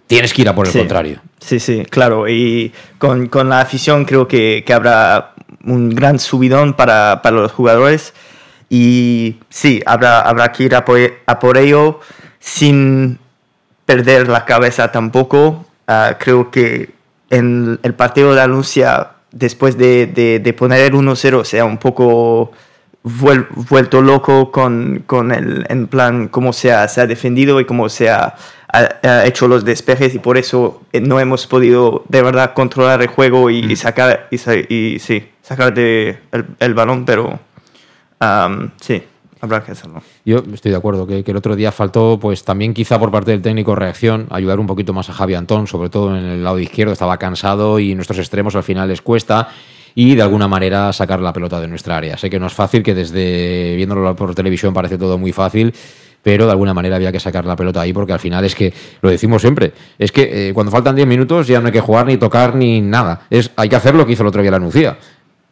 [0.07, 0.79] tienes que ir a por el Sí.
[0.79, 1.21] contrario.
[1.41, 2.29] Sí, sí, claro.
[2.29, 5.33] Y con, con la afición creo que, que habrá
[5.65, 8.15] un gran subidón para, para los jugadores.
[8.69, 12.01] Y sí, habrá, habrá que ir a por, a por ello
[12.41, 13.19] sin
[13.85, 15.67] perder la cabeza tampoco.
[15.87, 16.91] Ah, creo que
[17.31, 22.51] en el partido de Anuncia, después de, de, de poner el 1-0, sea un poco
[23.05, 27.65] vuel- vuelto loco con, con el en plan cómo se ha, se ha defendido y
[27.67, 28.35] cómo se ha,
[28.73, 33.03] ha, ha hecho los despejes y por eso eh, no hemos podido de verdad controlar
[33.03, 34.37] el juego y, y sacar y,
[34.75, 37.39] y sí, sacar de el, el balón, pero
[38.19, 39.03] am, sí,
[39.41, 40.03] habrá que hacerlo.
[40.25, 43.31] Yo estoy de acuerdo que, que el otro día faltó, pues también quizá por parte
[43.31, 46.59] del técnico reacción, ayudar un poquito más a Javi Antón, sobre todo en el lado
[46.59, 49.49] izquierdo, estaba cansado y nuestros extremos al final les cuesta
[49.95, 52.19] y de alguna manera sacar la pelota de nuestra área.
[52.19, 55.75] Sé que no es fácil, que desde viéndolo por televisión parece todo muy fácil,
[56.27, 58.75] pero de alguna manera había que sacar la pelota ahí porque al final es que,
[59.01, 62.05] lo decimos siempre, es que eh, cuando faltan 10 minutos ya no hay que jugar
[62.05, 63.21] ni tocar ni nada.
[63.31, 64.99] Es, hay que hacer lo que hizo el otro día la Nucía.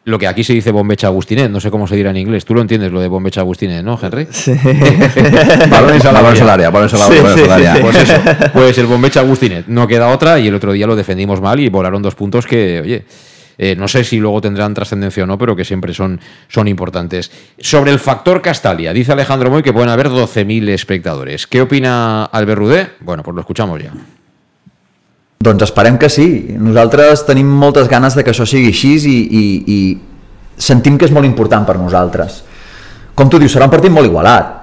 [0.03, 2.43] Lo que aquí se dice bombecha Agustinet, no sé cómo se dirá en inglés.
[2.43, 4.27] Tú lo entiendes lo de bombecha Agustinet, ¿no, Henry?
[4.31, 4.51] Sí.
[5.71, 6.53] balones al área.
[6.53, 7.75] área, balones al área, Sí, balones sí, al área.
[7.75, 7.81] sí, sí.
[7.81, 9.67] Pues eso, pues el bombecha Agustinet.
[9.67, 12.81] No queda otra y el otro día lo defendimos mal y volaron dos puntos que,
[12.81, 13.05] oye,
[13.57, 17.31] eh, no sé si luego tendrán trascendencia o no, pero que siempre son, son importantes.
[17.59, 21.47] Sobre el factor Castalia, dice Alejandro Moy que pueden haber 12.000 espectadores.
[21.47, 22.89] ¿Qué opina Albert Rudé?
[23.01, 23.91] Bueno, pues lo escuchamos ya.
[25.39, 26.55] Doncs esperem que sí.
[26.57, 29.79] Nosaltres tenim moltes ganes de que això sigui així i, i, i
[30.57, 32.41] sentim que és molt important per nosaltres.
[33.15, 34.53] Com tu dius, serà un partit molt igualat.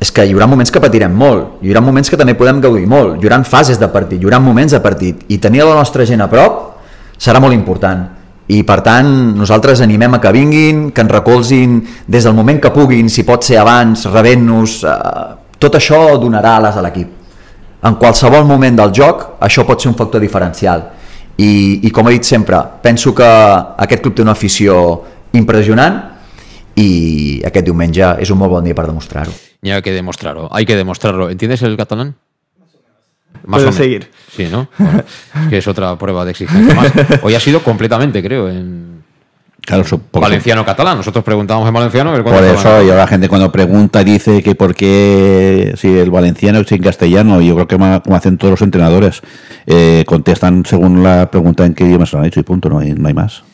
[0.00, 2.86] És que hi haurà moments que patirem molt, hi haurà moments que també podem gaudir
[2.88, 6.06] molt, hi haurà fases de partit, hi haurà moments de partit, i tenir la nostra
[6.08, 6.62] gent a prop
[7.20, 8.06] serà molt important.
[8.50, 9.08] I per tant,
[9.38, 13.46] nosaltres animem a que vinguin, que ens recolzin des del moment que puguin, si pot
[13.46, 17.20] ser abans, rebent-nos, eh, tot això donarà ales a l'equip
[17.82, 20.86] en qualsevol moment del joc això pot ser un factor diferencial
[21.40, 23.28] i, i com he dit sempre penso que
[23.86, 24.80] aquest club té una afició
[25.36, 26.00] impressionant
[26.80, 26.90] i
[27.46, 29.32] aquest diumenge és un molt bon dia per demostrar-ho
[29.62, 31.28] Ya hay que demostrarlo, hay que demostrarlo.
[31.28, 32.16] ¿Entiendes el catalán?
[33.44, 33.74] Puedo menos.
[33.74, 34.10] seguir.
[34.34, 34.68] Sí, ¿no?
[34.78, 35.02] Bueno,
[35.44, 36.92] es que es otra prueba de exigencia más.
[37.22, 39.00] Hoy ha sido completamente, creo, en
[39.62, 40.96] Claro, porque- valenciano-catalán.
[40.96, 42.12] Nosotros preguntábamos en valenciano.
[42.24, 46.58] Por eso, y ahora la gente cuando pregunta dice que por qué si el valenciano
[46.60, 49.20] es en castellano, yo creo que como hacen todos los entrenadores,
[49.66, 52.78] eh, contestan según la pregunta en qué idioma se lo han hecho y punto, no
[52.80, 53.44] hay, no hay más.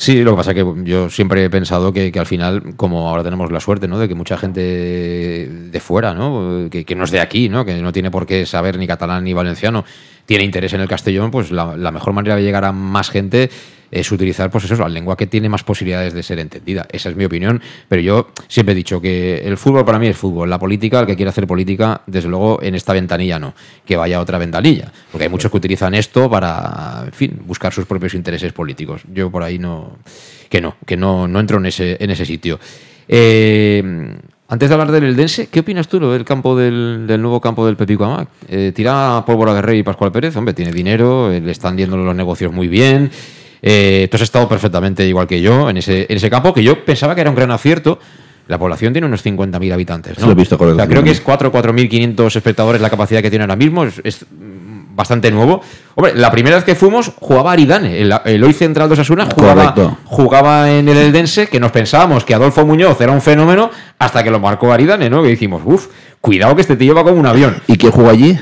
[0.00, 3.10] Sí, lo que pasa es que yo siempre he pensado que, que al final, como
[3.10, 3.98] ahora tenemos la suerte, ¿no?
[3.98, 6.70] De que mucha gente de fuera, ¿no?
[6.70, 7.66] Que, que no es de aquí, ¿no?
[7.66, 9.84] Que no tiene por qué saber ni catalán ni valenciano,
[10.24, 13.50] tiene interés en el castellón, pues la, la mejor manera de llegar a más gente
[13.90, 16.86] es utilizar, pues eso, la lengua que tiene más posibilidades de ser entendida.
[16.90, 20.16] Esa es mi opinión, pero yo siempre he dicho que el fútbol para mí es
[20.16, 20.48] fútbol.
[20.48, 24.18] La política, el que quiera hacer política, desde luego en esta ventanilla no, que vaya
[24.18, 28.14] a otra ventanilla, porque hay muchos que utilizan esto para, en fin, buscar sus propios
[28.14, 29.02] intereses políticos.
[29.12, 29.98] Yo por ahí no,
[30.48, 32.60] que no, que no, no entro en ese, en ese sitio.
[33.08, 33.82] Eh,
[34.52, 37.76] antes de hablar del Eldense, ¿qué opinas tú del campo del, del nuevo campo del
[37.76, 38.28] Pepico Amac?
[38.48, 42.16] Eh, tira Pólvora Guerrero y Pascual Pérez, hombre, tiene dinero, eh, le están yendo los
[42.16, 43.12] negocios muy bien.
[43.62, 46.84] Eh, tú has estado perfectamente igual que yo en ese, en ese campo, que yo
[46.84, 47.98] pensaba que era un gran acierto.
[48.48, 50.22] La población tiene unos 50.000 habitantes, ¿no?
[50.22, 53.30] Sí, lo he visto, O sea, creo que es 4 4.500 espectadores la capacidad que
[53.30, 53.84] tiene ahora mismo.
[53.84, 54.26] Es, es,
[55.00, 55.62] bastante nuevo.
[55.94, 59.74] Hombre, la primera vez que fuimos jugaba Aridane, el, el hoy central de Osasuna jugaba,
[59.74, 59.98] Correcto.
[60.04, 64.30] jugaba en el Eldense, que nos pensábamos que Adolfo Muñoz era un fenómeno hasta que
[64.30, 65.22] lo marcó Aridane, ¿no?
[65.22, 65.86] Que dijimos, uff,
[66.20, 67.56] cuidado que este tío va como un avión.
[67.66, 68.38] ¿Y quién jugó allí?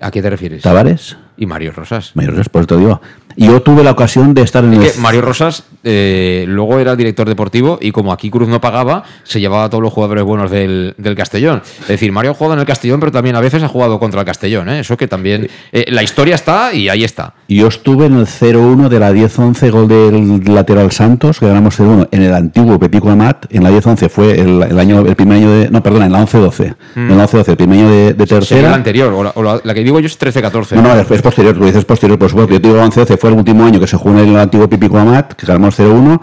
[0.00, 0.62] ¿A qué te refieres?
[0.62, 1.16] ¿Tavares?
[1.36, 2.12] Y Mario Rosas.
[2.14, 3.00] Mayor respuesta, digo.
[3.36, 4.80] Yo tuve la ocasión de estar en el...
[4.80, 9.02] Que Mario Rosas eh, luego era el director deportivo y como aquí Cruz no pagaba,
[9.24, 11.62] se llevaba a todos los jugadores buenos del, del Castellón.
[11.82, 14.20] Es decir, Mario ha jugado en el Castellón, pero también a veces ha jugado contra
[14.20, 14.68] el Castellón.
[14.68, 14.80] ¿eh?
[14.80, 15.48] Eso que también...
[15.72, 17.34] eh, la historia está y ahí está.
[17.48, 22.08] Yo estuve en el 0-1 de la 10-11 gol del lateral Santos, que ganamos 0-1
[22.10, 23.46] en el antiguo Pepico Amat.
[23.50, 25.70] En la 10-11 fue el, el año, el primer año de.
[25.70, 26.74] No, perdona, en la 11-12.
[26.94, 27.10] Mm.
[27.10, 28.74] En la 11-12, el primer año de, de Sería la tercera.
[28.74, 30.76] anterior, o la, o la- la que digo yo es 13-14.
[30.76, 32.52] No, no, es, es posterior, tú dices posterior, por supuesto.
[32.54, 34.98] Yo te digo 11-12, fue el último año que se jugó en el antiguo Pipico
[34.98, 36.20] Amat, que ganamos 0-1,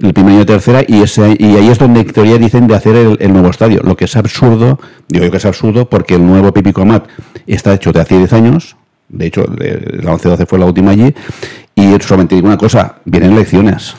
[0.00, 2.74] el primer año de tercera, y, ese, y ahí es donde en teoría dicen de
[2.74, 3.80] hacer el, nuevo estadio.
[3.82, 4.78] Lo que es absurdo,
[5.08, 7.06] digo yo que es absurdo, porque el nuevo Pipico Amat
[7.46, 8.76] está hecho de hace 10 años,
[9.08, 11.14] de hecho, la 11-12 fue la última allí,
[11.74, 13.94] y solamente digo una cosa, vienen elecciones.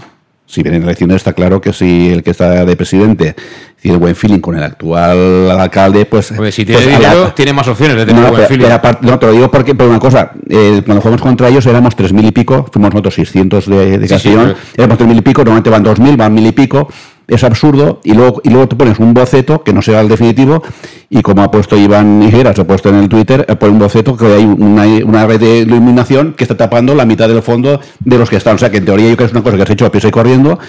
[0.47, 3.35] Si vienen elecciones está claro que si el que está de presidente
[3.81, 6.31] tiene buen feeling con el actual alcalde, pues...
[6.31, 8.47] Hombre, si tiene pues, a la- dinero, tiene más opciones de tener no, buen pero-
[8.47, 8.63] feeling.
[8.63, 11.65] pero aparte- no, te lo digo porque, por una cosa, eh, cuando jugamos contra ellos
[11.65, 14.35] éramos 3.000 y pico, fuimos nosotros 600 de, de Sí, sí,
[14.77, 16.89] éramos 3.000 y pico, normalmente van 2.000, van 1.000 y pico,
[17.27, 20.63] es absurdo, y luego, y luego te pones un boceto, que no será el definitivo,
[21.09, 24.15] y como ha puesto Iván Higueras, ha puesto en el Twitter, eh, pone un boceto
[24.17, 28.17] que hay una, una red de iluminación que está tapando la mitad del fondo de
[28.17, 29.63] los que están, o sea que en teoría yo creo que es una cosa que
[29.63, 30.59] has hecho a prisa y corriendo,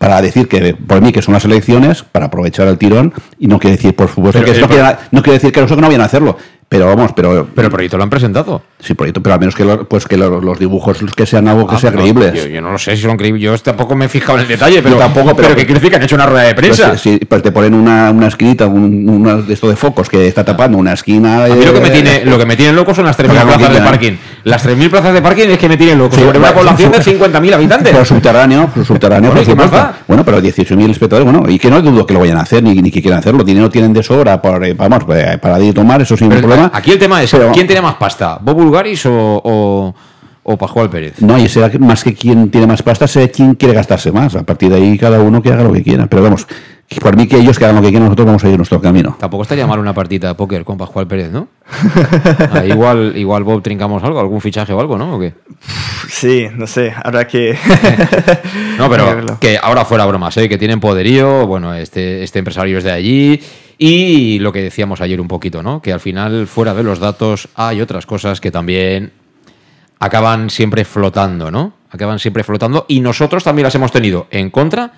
[0.00, 3.58] para decir que por mí que son las elecciones, para aprovechar el tirón, y no
[3.58, 6.00] quiere decir, por supuesto, Pero que no, quiere, no quiere decir que nosotros no vayan
[6.00, 6.38] a hacerlo,
[6.70, 7.48] Pero vamos, pero.
[7.52, 8.62] Pero el proyecto lo han presentado.
[8.78, 11.66] Sí, proyecto, pero al menos que, lo- pues que lo- los dibujos que sean algo
[11.66, 12.32] que Ah, sea no, creíbles.
[12.32, 13.42] Yo, yo no lo sé si son creíbles.
[13.42, 15.90] Yo tampoco me he fijado en el detalle, pero tampoco, pero- pero ¿qué quiere decir
[15.90, 16.90] que han hecho una rueda de prensa?
[16.90, 20.28] Pues, sí, pues te ponen una, una esquinita, un, una de esto de focos que
[20.28, 21.46] está tapando una esquina.
[21.46, 23.36] A mí lo que me tiene, lo que me tiene loco son las 3.000 Pues
[23.52, 24.12] la plazas de parking.
[24.44, 26.14] Las 3.000 plazas de parking es que me tienen loco.
[26.16, 27.92] Sí, sobre una población de su- 50.000 habitantes.
[27.92, 30.04] Pero subterráneo, pues subterráneo, Bueno, por ¿y qué más supuesto.
[30.08, 32.74] Bueno, pero 18.000 espectadores, bueno, y que no dudo que lo vayan a hacer, ni,
[32.74, 33.44] ni que quieran hacerlo.
[33.44, 36.40] Dinero tienen de sobra para, eh, vamos, eh, para ir a tomar, eso sin Pero
[36.40, 36.70] problema.
[36.74, 38.38] Aquí el tema es, Pero- ¿quién tiene más pasta?
[38.40, 39.94] ¿Bob Bulgaris o, o,
[40.42, 41.20] o Pascual Pérez?
[41.20, 44.34] No, y será que más que quien tiene más pasta, sé quién quiere gastarse más.
[44.36, 46.06] A partir de ahí, cada uno que haga lo que quiera.
[46.06, 46.46] Pero vamos,
[46.98, 49.16] por mí que ellos que hagan lo que quieran, nosotros vamos a ir nuestro camino.
[49.18, 51.48] Tampoco estaría mal una partida de póker con Pascual Pérez, ¿no?
[52.52, 55.14] Ah, igual, igual Bob trincamos algo, algún fichaje o algo, ¿no?
[55.14, 55.34] ¿O qué?
[56.08, 57.56] Sí, no sé, habrá que...
[58.78, 60.48] No, pero que ahora fuera bromas, ¿eh?
[60.48, 63.40] que tienen poderío, bueno, este, este empresario es de allí
[63.78, 65.80] y lo que decíamos ayer un poquito, ¿no?
[65.80, 69.12] Que al final, fuera de los datos, hay otras cosas que también
[70.00, 71.74] acaban siempre flotando, ¿no?
[71.90, 74.92] Acaban siempre flotando y nosotros también las hemos tenido en contra,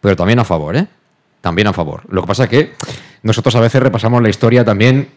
[0.00, 0.86] pero también a favor, ¿eh?
[1.40, 2.02] También a favor.
[2.10, 2.72] Lo que pasa es que
[3.22, 5.08] nosotros a veces repasamos la historia también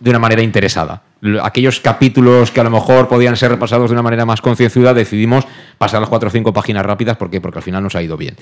[0.00, 1.02] de una manera interesada.
[1.20, 4.94] Lo- Aquellos capítulos que a lo mejor podían ser repasados de una manera más concienzuda,
[4.94, 5.44] decidimos
[5.78, 7.40] pasar las cuatro o cinco páginas rápidas ¿por qué?
[7.40, 8.36] porque al final nos ha ido bien.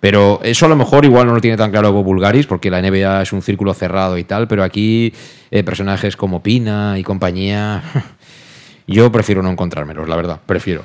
[0.00, 2.82] Pero eso a lo mejor igual no lo tiene tan claro Bob Bulgaris, porque la
[2.82, 5.12] NBA es un círculo cerrado y tal, pero aquí
[5.50, 7.82] eh, personajes como Pina y compañía,
[8.86, 10.82] yo prefiero no encontrármelos, la verdad, prefiero.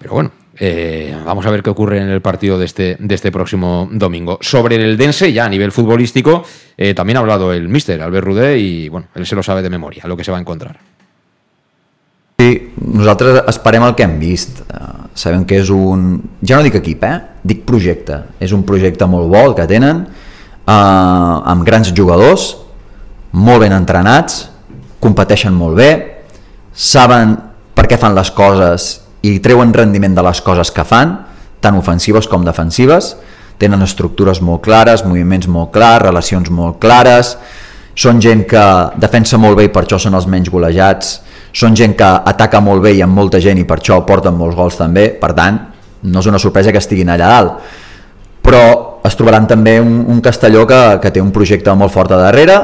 [0.00, 3.30] Pero bueno, eh, vamos a ver qué ocurre en el partido de este, de este
[3.30, 4.38] próximo domingo.
[4.40, 6.44] Sobre el Dense, ya a nivel futbolístico,
[6.76, 9.70] eh, también ha hablado el míster Albert Rudé y bueno, él se lo sabe de
[9.70, 10.78] memoria, lo que se va a encontrar.
[12.38, 14.60] Sí, nosaltres esperem el que hem vist.
[14.68, 16.18] Uh, sabem que és un...
[16.44, 17.16] Ja no dic equip, eh?
[17.40, 18.18] Dic projecte.
[18.44, 22.50] És un projecte molt bo el que tenen, uh, amb grans jugadors,
[23.32, 24.50] molt ben entrenats,
[25.00, 25.90] competeixen molt bé,
[26.76, 27.38] saben
[27.72, 31.16] per què fan les coses i treuen rendiment de les coses que fan,
[31.60, 33.14] tant ofensives com defensives,
[33.58, 37.34] tenen estructures molt clares, moviments molt clars, relacions molt clares,
[37.96, 38.64] són gent que
[39.00, 41.14] defensa molt bé i per això són els menys golejats,
[41.56, 44.56] són gent que ataca molt bé i amb molta gent i per això porten molts
[44.58, 45.58] gols també, per tant,
[46.04, 47.70] no és una sorpresa que estiguin allà dalt.
[48.44, 48.62] Però
[49.06, 52.58] es trobaran també un, un Castelló que, que té un projecte molt fort a darrere,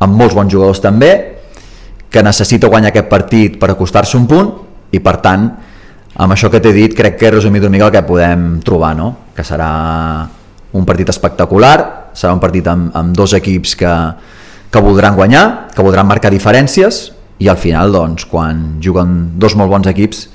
[0.00, 1.12] amb molts bons jugadors també,
[2.08, 4.54] que necessita guanyar aquest partit per acostar-se un punt
[4.96, 5.50] i per tant,
[6.18, 9.12] amb això que t'he dit, crec que resumit una mica el que podem trobar, no?
[9.36, 9.70] que serà
[10.74, 13.92] un partit espectacular, serà un partit amb, amb dos equips que,
[14.70, 19.70] que voldran guanyar, que voldran marcar diferències i al final, doncs, quan juguen dos molt
[19.70, 20.26] bons equips,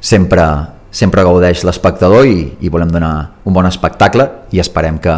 [0.00, 0.44] sempre,
[0.92, 5.16] sempre gaudeix l'espectador i, i volem donar un bon espectacle i esperem que,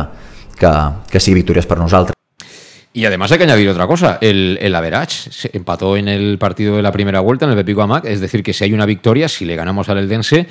[0.54, 0.72] que,
[1.10, 2.21] que sigui victòries per nosaltres.
[2.94, 6.76] Y además hay que añadir otra cosa, el, el average se empató en el partido
[6.76, 9.28] de la primera vuelta, en el Pepico Amac, es decir, que si hay una victoria,
[9.28, 10.46] si le ganamos al Eldense,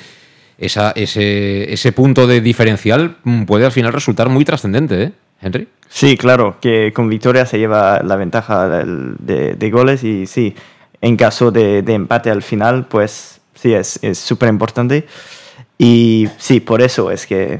[0.58, 5.12] esa, ese, ese punto de diferencial puede al final resultar muy trascendente, ¿eh,
[5.42, 5.68] Henry?
[5.88, 10.56] Sí, claro, que con victoria se lleva la ventaja de, de goles y sí,
[11.02, 15.06] en caso de, empate al final, pues sí, es es súper importante.
[15.78, 17.60] Y sí, por eso es que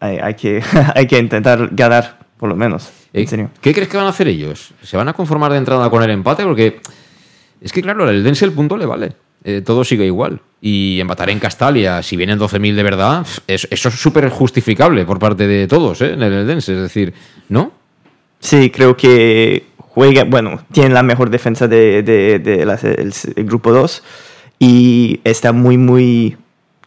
[0.00, 0.62] hay que
[0.94, 2.90] hay que intentar ganar, por lo menos.
[3.12, 3.50] En Eh, serio.
[3.60, 4.72] ¿Qué crees que van a hacer ellos?
[4.82, 6.42] ¿Se van a conformar de entrada con el empate?
[6.44, 6.80] Porque
[7.60, 9.12] es que, claro, el Dense el punto le vale.
[9.44, 10.40] Eh, todo sigue igual.
[10.60, 15.18] Y empatar en Castalia, si vienen 12.000 de verdad, es- eso es súper justificable por
[15.18, 16.14] parte de todos ¿eh?
[16.14, 16.72] en el Eldense.
[16.74, 17.14] Es decir,
[17.48, 17.72] ¿no?
[18.40, 23.44] Sí, creo que juega, bueno, tienen la mejor defensa de, de, de las- el, el
[23.44, 24.02] grupo 2
[24.58, 26.36] y están muy, muy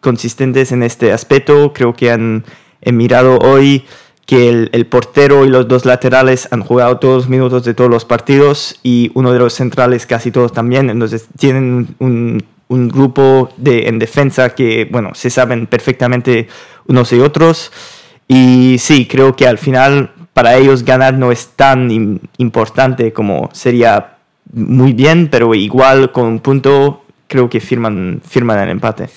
[0.01, 1.71] consistentes en este aspecto.
[1.73, 2.43] Creo que han
[2.81, 3.85] he mirado hoy
[4.29, 7.89] que el, el portero y los dos laterales han jugado todos los minutos de todos
[7.89, 10.91] los partidos y uno de los centrales casi todos también.
[10.91, 16.47] Entonces tienen un, un grupo de, en defensa que, bueno, se saben perfectamente
[16.85, 17.71] unos y otros.
[18.27, 23.49] Y sí, creo que al final para ellos ganar no es tan im- importante como
[23.51, 24.17] sería
[24.53, 29.09] muy bien, pero igual con un punto creo que firman, firman el empate.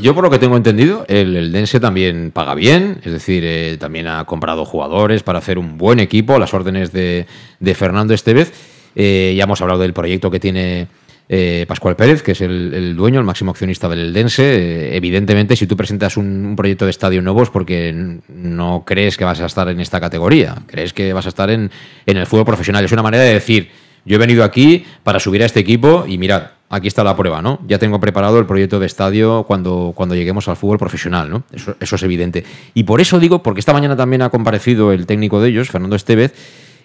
[0.00, 3.76] Yo por lo que tengo entendido, el, el Dense también paga bien, es decir, eh,
[3.80, 7.26] también ha comprado jugadores para hacer un buen equipo a las órdenes de,
[7.58, 8.52] de Fernando Estevez.
[8.94, 10.86] Eh, ya hemos hablado del proyecto que tiene
[11.28, 14.42] eh, Pascual Pérez, que es el, el dueño, el máximo accionista del Eldense.
[14.42, 19.24] Eh, evidentemente, si tú presentas un, proyecto de estadio nuevo es porque no crees que
[19.24, 21.70] vas a estar en esta categoría, crees que vas a estar en,
[22.06, 22.84] en el fútbol profesional.
[22.84, 23.70] Es una manera de decir,
[24.04, 27.42] yo he venido aquí para subir a este equipo y mirad, aquí está la prueba,
[27.42, 27.60] ¿no?
[27.68, 31.44] Ya tengo preparado el proyecto de estadio cuando, cuando lleguemos al fútbol profesional, ¿no?
[31.52, 32.44] Eso, eso es evidente.
[32.74, 35.96] Y por eso digo, porque esta mañana también ha comparecido el técnico de ellos, Fernando
[35.96, 36.34] Estevez,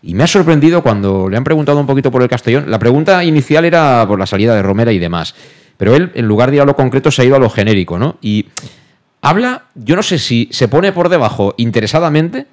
[0.01, 2.69] Y me ha sorprendido cuando le han preguntado un poquito por el Castellón.
[2.69, 5.33] La pregunta inicial era por la salida de Romera y demás.
[5.77, 7.97] Pero él, en lugar de ir a lo concreto, se ha ido a lo genérico,
[7.97, 8.17] ¿no?
[8.21, 8.47] Y
[9.21, 12.45] habla, yo no sé si se pone por debajo interesadamente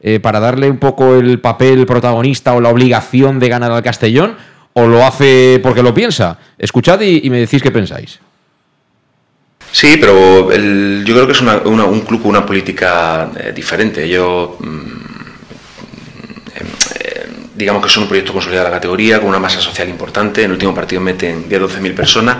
[0.00, 4.36] eh, para darle un poco el papel protagonista o la obligación de ganar al Castellón,
[4.72, 6.38] o lo hace porque lo piensa.
[6.56, 8.20] Escuchad y, me decís qué pensáis.
[9.72, 14.08] Sí, pero yo creo que es un club con una política eh, diferente.
[14.08, 14.56] Yo.
[14.60, 14.98] Mm,
[17.58, 20.42] digamos que son un proyecto consolidado de la categoría, con una masa social importante.
[20.42, 22.36] En el último partido meten 10-12 personas.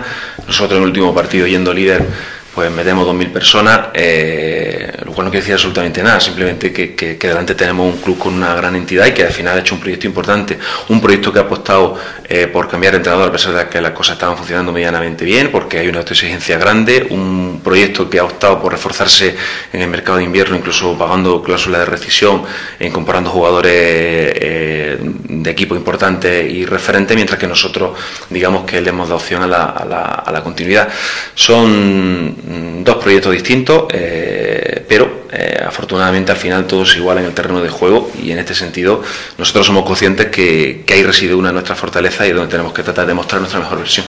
[0.47, 2.07] Nosotros en el último partido, yendo líder,
[2.53, 7.55] pues metemos 2.000 personas, eh, lo cual no quiere decir absolutamente nada, simplemente que, delante
[7.55, 10.07] tenemos un club con una gran entidad y que al final ha hecho un proyecto
[10.07, 10.57] importante,
[10.89, 11.97] un proyecto que ha apostado
[12.27, 15.51] eh, por cambiar de entrenador a pesar de que las cosas estaban funcionando medianamente bien,
[15.51, 19.35] porque hay una exigencia grande, un proyecto que ha optado por reforzarse
[19.71, 22.43] en el mercado de invierno, incluso pagando cláusulas de rescisión,
[22.79, 27.97] incorporando jugadores eh, de equipo importante y referente, mientras que nosotros
[28.29, 30.89] digamos que le hemos dado opción a la, a la, a la continuidad.
[31.35, 32.38] Son
[32.83, 37.69] dos proyectos distintos, eh, pero eh, afortunadamente al final todos igual en el terreno de
[37.69, 39.01] juego y en este sentido
[39.37, 43.05] nosotros somos conscientes que, ahí reside una de nuestras fortalezas y donde tenemos que tratar
[43.05, 44.05] de mostrar nuestra mejor versión.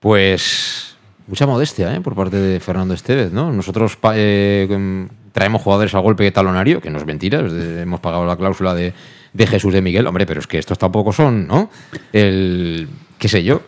[0.00, 2.00] Pues mucha modestia ¿eh?
[2.00, 3.52] por parte de Fernando Estevez, ¿no?
[3.52, 8.36] Nosotros em, traemos jugadores al golpe de talonario, que no es mentira, hemos pagado la
[8.36, 8.92] cláusula de,
[9.32, 11.70] de Jesús de Miguel, hombre, pero es que estos tampoco son, ¿no?
[12.12, 12.88] El,
[13.18, 13.62] qué sé yo,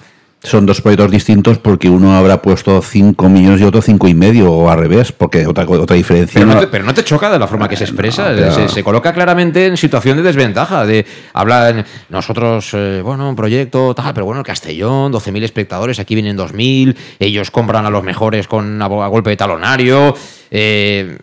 [0.47, 4.51] son dos proyectos distintos porque uno habrá puesto 5 millones y otro cinco y medio
[4.53, 6.41] o al revés, porque otra, otra diferencia.
[6.71, 10.17] Pero no, te, choca de la forma que se expresa, se, coloca claramente en situación
[10.17, 15.43] de desventaja, de hablar nosotros, eh, bueno, un proyecto tal, pero bueno, el Castellón, 12.000
[15.43, 20.15] espectadores, aquí vienen 2.000, ellos compran a los mejores con a, golpe de talonario.
[20.51, 21.19] Eh,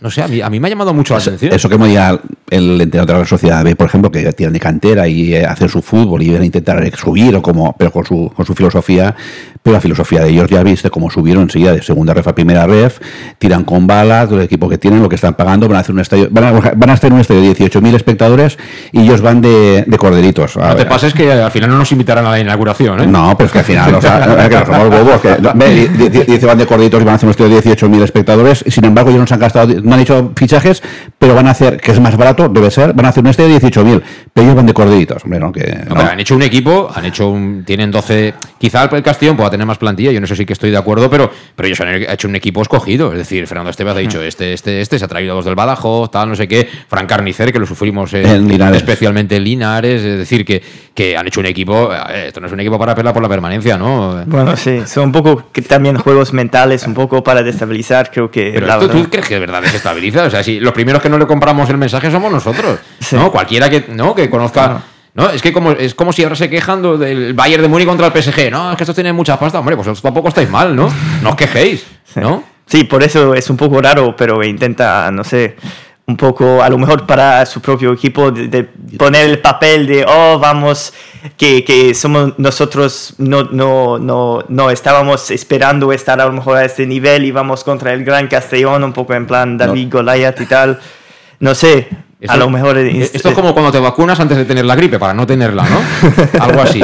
[0.00, 1.54] no sé, a mí, a mí me ha llamado mucho la atención.
[1.54, 2.20] Eso que me diga
[2.52, 5.68] el entrenador de la sociedad B, por ejemplo, que tienen de cantera y eh, hacen
[5.68, 9.14] su fútbol y van a intentar subir, o como, pero con su, con su filosofía,
[9.62, 12.66] pero la filosofía de ellos ya viste cómo subieron enseguida de segunda ref a primera
[12.66, 12.98] ref,
[13.38, 16.00] tiran con balas, el equipo que tienen, lo que están pagando, van a hacer un
[16.00, 18.58] estadio, van a, van a hacer un estadio de 18.000 espectadores
[18.90, 20.56] y ellos van de, de corderitos.
[20.56, 23.06] no te pases que al final no nos invitarán a la inauguración, ¿eh?
[23.06, 26.66] No, pero es que al final, o sea, que somos bobos, que dice van de
[26.66, 29.34] corderitos y van a hacer un estadio de 18.000 espectadores, sin embargo ellos no se
[29.34, 30.82] han gastado, no han hecho fichajes,
[31.18, 33.58] pero van a hacer, que es más barato, debe ser, van a hacer un estadio
[33.58, 35.62] de 18.000, pero ellos van de corderitos, hombre, no, que...
[35.62, 39.78] han hecho un equipo, han hecho un, tienen 12, quizá el Castellón pueda tener más
[39.78, 42.36] plantilla, yo no sé si que estoy de acuerdo, pero, pero ellos han hecho un
[42.36, 43.12] equipo escogido.
[43.12, 44.24] Es decir, Fernando Estevez ha dicho, mm.
[44.24, 46.68] este, este, este se ha traído a los del Badajoz, tal, no sé qué.
[46.88, 50.02] Frank Carnicer, que lo sufrimos especialmente en Linares.
[50.02, 50.62] Es decir, que,
[50.94, 53.28] que han hecho un equipo, eh, esto no es un equipo para pelear por la
[53.28, 54.22] permanencia, ¿no?
[54.26, 58.52] Bueno, sí, son un poco también juegos mentales, un poco para destabilizar, creo que...
[58.54, 60.24] Pero esto, ¿tú crees que de verdad desestabiliza?
[60.24, 62.78] O sea, si los primeros que no le compramos el mensaje somos nosotros,
[63.12, 63.30] ¿no?
[63.32, 64.14] Cualquiera que, ¿no?
[64.14, 64.82] que conozca...
[65.14, 65.28] ¿No?
[65.28, 68.12] Es que como, es como si ahora se quejando del Bayern de Múnich contra el
[68.14, 68.50] PSG.
[68.50, 69.58] No, es que estos tienen mucha pasta.
[69.58, 70.88] Hombre, pues tampoco estáis mal, ¿no?
[71.22, 72.42] No os quejéis, ¿no?
[72.64, 75.56] Sí, por eso es un poco raro, pero intenta, no sé,
[76.06, 78.64] un poco, a lo mejor para su propio equipo, de,
[78.98, 80.92] poner el papel de, oh, vamos,
[81.36, 86.64] que, que, somos nosotros, no, no, no, no estábamos esperando estar a lo mejor a
[86.64, 90.46] este nivel y vamos contra el Gran Castellón, un poco en plan David Goliath y
[90.46, 90.80] tal.
[91.38, 91.88] No sé,
[92.28, 92.78] a lo mejor.
[92.78, 95.80] esto es como cuando te vacunas antes de tener la gripe, para no tenerla, ¿no?
[96.40, 96.80] Algo así.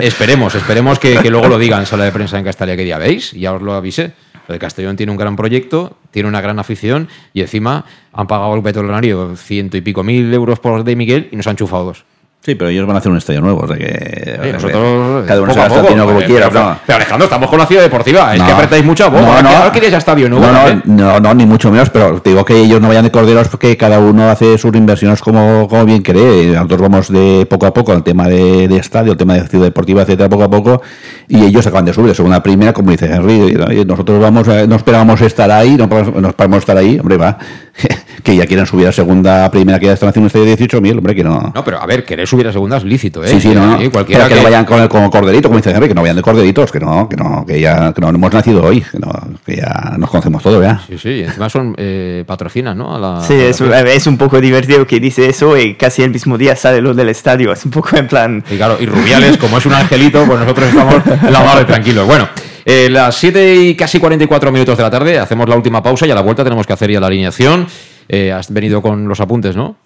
[0.00, 3.32] Esperemos, esperemos que, luego lo digan en sala de prensa en Castalia que día veis,
[3.32, 4.12] ya os lo avisé.
[4.46, 8.54] Lo de Castellón tiene un gran proyecto, tiene una gran afición y encima han pagado
[8.54, 12.04] el petrolanario ciento y pico mil euros por de Miguel y nos han chufado dos.
[12.44, 14.52] Sí, pero ellos van a hacer un estadio nuevo, o sea que.
[14.52, 15.24] nosotros.
[15.26, 16.50] Cada uno se gasta como quiera.
[16.50, 18.34] Pero, Alejandro, estamos con la ciudad deportiva.
[18.34, 19.22] Es que apretáis mucho a vos.
[19.22, 20.44] No, no, queréis estadio nuevo.
[20.46, 21.88] No, no, no, ni mucho menos.
[21.88, 25.22] Pero te digo que ellos no vayan de corderos porque cada uno hace sus inversiones
[25.22, 26.48] como, como bien cree.
[26.48, 29.64] Nosotros vamos de poco a poco al tema de, de estadio, el tema de ciudad
[29.64, 30.82] deportiva, etcétera, poco a poco.
[31.28, 33.56] Y ellos acaban de subir de segunda primera, como dice Henry.
[33.86, 36.98] Nosotros vamos, no esperábamos estar ahí, no, no esperamos estar ahí.
[36.98, 37.38] Hombre, va.
[38.22, 40.96] que ya quieran subir a segunda, primera, que ya están haciendo un estadio de 18.000,
[40.96, 41.52] hombre, que no.
[41.54, 43.28] No, pero a ver, querer subir a segunda es lícito, ¿eh?
[43.28, 43.78] Sí, sí, no.
[43.90, 46.22] Cualquiera que, no vayan con el como corderito, como dice Henry, que no vayan de
[46.22, 49.12] corderitos, que no, que no, que ya que no hemos nacido hoy, que, no,
[49.44, 50.80] que ya nos conocemos todos, ¿ya?
[50.86, 52.94] Sí, sí, encima son eh, patrocinan, ¿no?
[52.94, 56.38] A la, sí, es, es, un poco divertido que dice eso y casi el mismo
[56.38, 58.44] día sale lo del estadio, es un poco en plan.
[58.50, 62.06] Y claro, y Rubiales, como es un angelito, pues nosotros estamos lavados y tranquilos.
[62.06, 62.28] Bueno.
[62.64, 66.10] Eh, las 7 y casi 44 minutos de la tarde, hacemos la última pausa y
[66.10, 67.66] a la vuelta tenemos que hacer ya la alineación.
[68.08, 69.76] Eh, has venido con los apuntes, ¿no?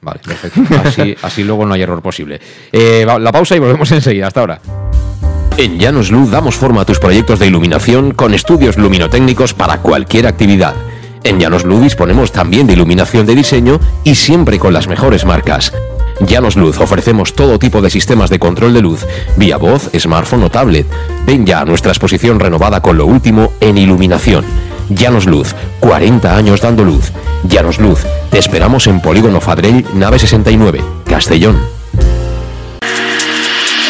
[0.00, 0.60] Vale, perfecto.
[1.22, 2.40] Así, luego no hay error posible.
[2.72, 4.26] Eh, la pausa y volvemos enseguida.
[4.26, 4.60] Hasta ahora.
[5.56, 10.26] En Llanos Luz damos forma a tus proyectos de iluminación con estudios luminotécnicos para cualquier
[10.26, 10.74] actividad
[11.24, 15.72] En Llanos Luz disponemos también de iluminación de diseño y siempre con las mejores marcas.
[16.20, 19.06] Llanos Luz ofrecemos todo tipo de sistemas de control de luz,
[19.36, 20.86] vía voz, smartphone o tablet.
[21.26, 24.44] Ven ya a nuestra exposición renovada con lo último en iluminación.
[24.88, 27.12] Llanos Luz, 40 años dando luz.
[27.48, 28.00] Llanos Luz,
[28.30, 31.81] te esperamos en Polígono Fadrell, nave 69, Castellón.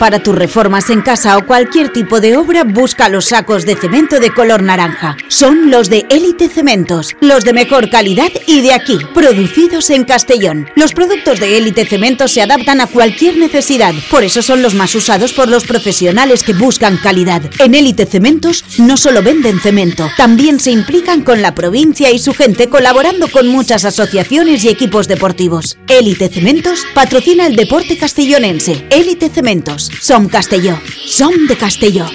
[0.02, 4.18] Para tus reformas en casa o cualquier tipo de obra, busca los sacos de cemento
[4.18, 5.16] de color naranja.
[5.28, 10.68] Son los de Élite Cementos, los de mejor calidad y de aquí, producidos en Castellón.
[10.74, 14.92] Los productos de Élite Cementos se adaptan a cualquier necesidad, por eso son los más
[14.96, 17.42] usados por los profesionales que buscan calidad.
[17.60, 22.34] En Élite Cementos no solo venden cemento, también se implican con la provincia y su
[22.34, 25.78] gente colaborando con muchas asociaciones y equipos deportivos.
[25.86, 28.84] Élite Cementos patrocina el deporte castellonense.
[28.90, 29.91] Élite Cementos.
[30.00, 30.78] Som Castelló.
[31.06, 32.06] Som de Castelló.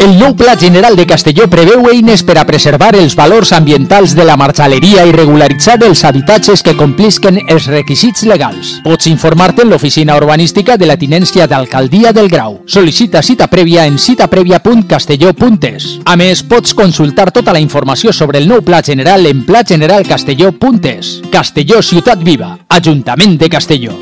[0.00, 4.24] El nou Pla General de Castelló preveu eines per a preservar els valors ambientals de
[4.24, 8.78] la marxaleria i regularitzar els habitatges que complisquen els requisits legals.
[8.84, 12.60] Pots informar-te en l'oficina urbanística de la tinència d'Alcaldia del Grau.
[12.66, 15.88] Sol·licita cita prèvia en citaprèvia.castelló.es.
[16.04, 21.20] A més, pots consultar tota la informació sobre el nou Pla General en plageneralcastelló.es.
[21.30, 23.96] Castelló Ciutat Viva, Ajuntament de Castelló.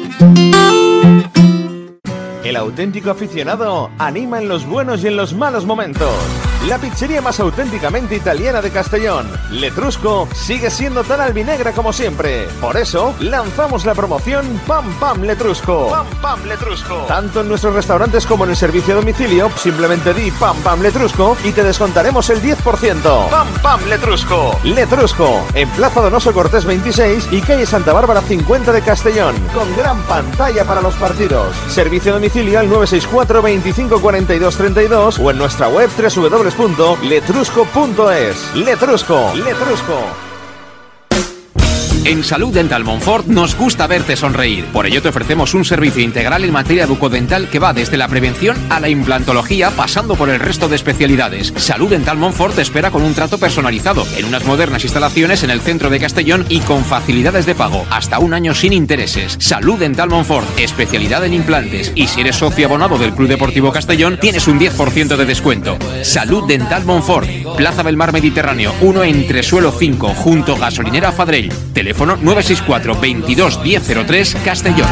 [2.49, 6.09] El auténtico aficionado anima en los buenos y en los malos momentos.
[6.66, 12.48] La pizzería más auténticamente italiana de Castellón, Letrusco, sigue siendo tan albinegra como siempre.
[12.61, 15.88] Por eso, lanzamos la promoción Pam Pam Letrusco.
[15.88, 17.04] Pam Pam Letrusco.
[17.06, 21.36] Tanto en nuestros restaurantes como en el servicio a domicilio, simplemente di Pam Pam Letrusco
[21.44, 23.30] y te descontaremos el 10%.
[23.30, 24.59] Pam Pam Letrusco.
[24.64, 30.02] Letrusco, en Plaza Donoso Cortés 26 y calle Santa Bárbara 50 de Castellón, con gran
[30.02, 31.56] pantalla para los partidos.
[31.68, 35.88] Servicio a domicilio al 964 25 42 32 o en nuestra web
[36.57, 38.55] www.letrusco.es.
[38.55, 40.28] Letrusco, Letrusco.
[42.05, 44.64] En Salud Dental Monfort nos gusta verte sonreír.
[44.66, 48.57] Por ello te ofrecemos un servicio integral en materia bucodental que va desde la prevención
[48.70, 51.53] a la implantología pasando por el resto de especialidades.
[51.57, 55.61] Salud Dental Monfort te espera con un trato personalizado en unas modernas instalaciones en el
[55.61, 59.36] centro de Castellón y con facilidades de pago hasta un año sin intereses.
[59.38, 64.18] Salud Dental Monfort, especialidad en implantes y si eres socio abonado del Club Deportivo Castellón
[64.20, 65.78] tienes un 10% de descuento.
[66.03, 71.53] Salud Dental Monfort, Plaza del Mar Mediterráneo 1 entre suelo 5 junto gasolinera Fadrell.
[71.89, 74.86] Teléfono 964 22 1003 Castellón.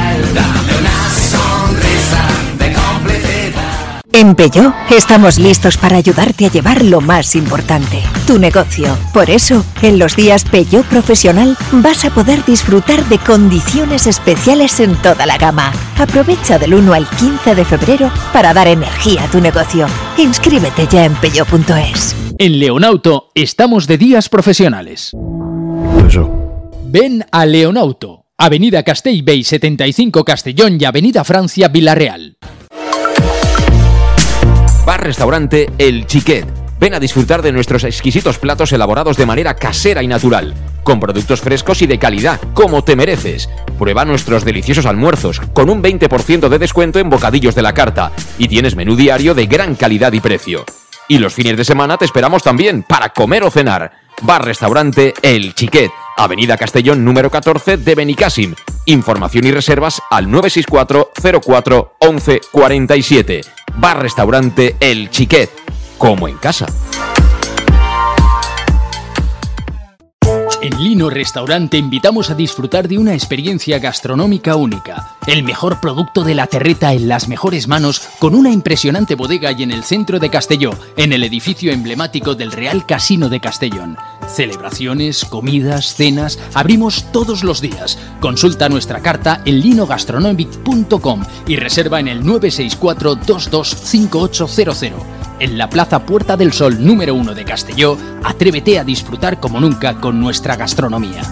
[4.15, 8.97] En Peugeot estamos listos para ayudarte a llevar lo más importante, tu negocio.
[9.13, 14.97] Por eso, en los días Peugeot Profesional vas a poder disfrutar de condiciones especiales en
[15.03, 15.73] toda la gama.
[15.99, 19.87] Aprovecha del 1 al 15 de febrero para dar energía a tu negocio.
[20.17, 22.17] Inscríbete ya en peugeot.es.
[22.39, 25.13] En Leonauto estamos de días profesionales.
[26.89, 32.39] Ven a Leonauto, Avenida Castellbey 75 Castellón y Avenida Francia Villarreal.
[34.87, 36.47] Bar Restaurante El Chiquet.
[36.79, 41.41] Ven a disfrutar de nuestros exquisitos platos elaborados de manera casera y natural, con productos
[41.41, 43.49] frescos y de calidad, como te mereces.
[43.79, 48.47] Prueba nuestros deliciosos almuerzos, con un 20% de descuento en bocadillos de la carta, y
[48.47, 50.65] tienes menú diario de gran calidad y precio.
[51.09, 53.93] Y los fines de semana te esperamos también para comer o cenar.
[54.23, 58.55] Bar Restaurante El Chiquet, Avenida Castellón número 14 de Benicàssim.
[58.87, 61.11] Información y reservas al 964
[61.45, 63.41] 04 11 47.
[63.77, 65.51] Bar Restaurante El Chiquet,
[65.99, 66.67] como en casa.
[70.67, 75.15] En Lino Restaurant invitamos a disfrutar de una experiencia gastronómica única.
[75.29, 79.63] El mejor producto de la terreta en las mejores manos con una impresionante bodega y
[79.63, 83.97] en el centro de Castelló, en el edificio emblemático del Real Casino de Castellón.
[84.27, 87.97] Celebraciones, comidas, cenas, abrimos todos los días.
[88.19, 95.26] Consulta nuestra carta en linogastronomic.com y reserva en el 964 225800.
[95.39, 100.01] En la Plaza Puerta del Sol número 1 de Castelló, atrévete a disfrutar como nunca
[100.01, 101.23] con nuestra gastronomía.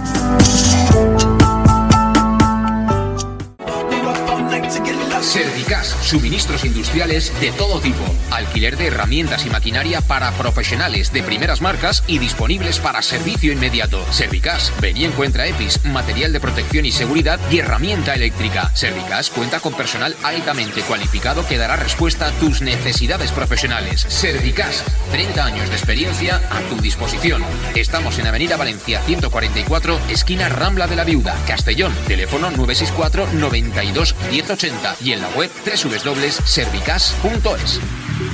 [6.04, 12.04] Suministros industriales de todo tipo, alquiler de herramientas y maquinaria para profesionales de primeras marcas
[12.06, 14.04] y disponibles para servicio inmediato.
[14.12, 18.70] Servicas, ven y encuentra EPIs, material de protección y seguridad y herramienta eléctrica.
[18.74, 24.06] Servicas cuenta con personal altamente cualificado que dará respuesta a tus necesidades profesionales.
[24.08, 27.42] Servicas, 30 años de experiencia a tu disposición.
[27.74, 31.94] Estamos en Avenida Valencia 144, esquina Rambla de la Viuda, Castellón.
[32.06, 35.50] Teléfono 964 92 1080 y en la web
[35.98, 38.33] www.servicas.es.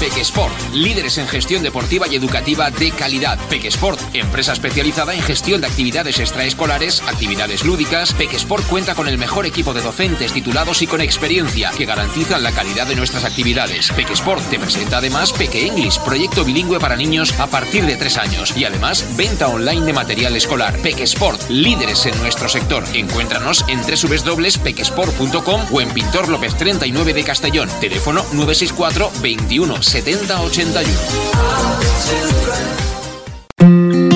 [0.00, 3.38] Pequesport, líderes en gestión deportiva y educativa de calidad.
[3.50, 8.14] Pequesport, empresa especializada en gestión de actividades extraescolares, actividades lúdicas.
[8.14, 12.52] Pequesport cuenta con el mejor equipo de docentes titulados y con experiencia que garantizan la
[12.52, 13.90] calidad de nuestras actividades.
[13.90, 18.56] Pequesport te presenta además Peque English, proyecto bilingüe para niños a partir de 3 años
[18.56, 20.78] y además venta online de material escolar.
[20.78, 22.84] Pequesport, líderes en nuestro sector.
[22.94, 27.68] Encuéntranos en www.pequesport.com o en Pintor López 39 de Castellón.
[27.80, 30.88] Teléfono 964 21 70 81.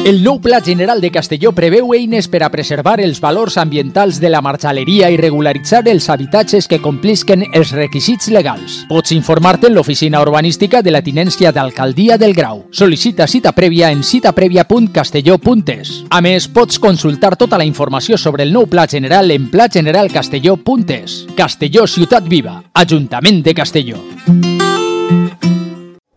[0.05, 4.31] El nou Pla General de Castelló preveu eines per a preservar els valors ambientals de
[4.31, 8.85] la marxaleria i regularitzar els habitatges que complisquen els requisits legals.
[8.87, 12.69] Pots informar-te en l'oficina urbanística de la Tinència d'Alcaldia del Grau.
[12.71, 16.05] Sol·licita cita prèvia en citaprèvia.castelló.es.
[16.07, 21.35] A més, pots consultar tota la informació sobre el nou Pla General en plageneralcastelló.es.
[21.35, 23.99] Castelló Ciutat Viva, Ajuntament de Castelló.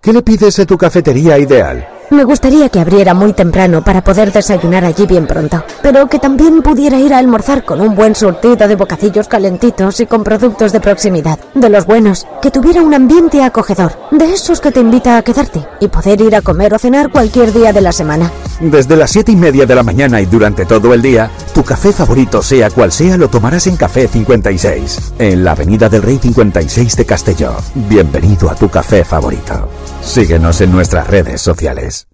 [0.08, 1.86] ¿Qué le pides a tu cafetería ideal?
[2.12, 6.62] Me gustaría que abriera muy temprano para poder desayunar allí bien pronto, pero que también
[6.62, 10.80] pudiera ir a almorzar con un buen surtido de bocacillos calentitos y con productos de
[10.80, 15.24] proximidad, de los buenos, que tuviera un ambiente acogedor, de esos que te invita a
[15.24, 18.32] quedarte y poder ir a comer o cenar cualquier día de la semana.
[18.62, 21.92] Desde las 7 y media de la mañana y durante todo el día, tu café
[21.92, 26.96] favorito, sea cual sea, lo tomarás en Café 56, en la Avenida del Rey 56
[26.96, 27.52] de Castelló.
[27.76, 29.68] Bienvenido a tu café favorito.
[30.08, 32.08] Síguenos en nuestras redes sociales.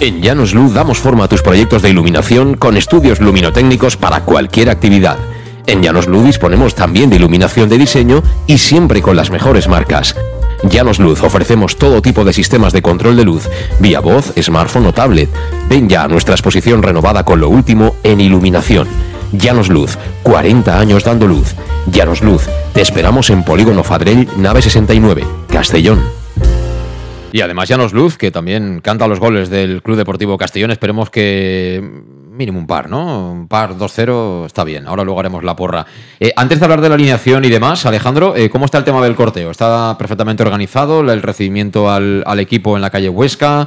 [0.00, 4.68] En Llanos Luz damos forma a tus proyectos de iluminación con estudios luminotécnicos para cualquier
[4.68, 5.16] actividad.
[5.66, 10.14] En Llanos Luz disponemos también de iluminación de diseño y siempre con las mejores marcas.
[10.62, 13.48] Llanos Luz ofrecemos todo tipo de sistemas de control de luz,
[13.80, 15.30] vía voz, smartphone o tablet.
[15.70, 18.86] Ven ya a nuestra exposición renovada con lo último en iluminación.
[19.32, 21.54] Llanos Luz, 40 años dando luz.
[21.90, 22.42] Llanos Luz,
[22.74, 26.23] te esperamos en Polígono Fadrell, nave 69, Castellón.
[27.34, 30.70] Y además Llanos Luz, que también canta los goles del Club Deportivo Castellón.
[30.70, 31.82] Esperemos que
[32.30, 33.32] mínimo un par, ¿no?
[33.32, 34.86] Un par 2-0 está bien.
[34.86, 35.84] Ahora luego haremos la porra.
[36.20, 39.02] Eh, antes de hablar de la alineación y demás, Alejandro, eh, ¿cómo está el tema
[39.02, 39.50] del corteo?
[39.50, 43.66] ¿Está perfectamente organizado el recibimiento al equipo en la calle Huesca?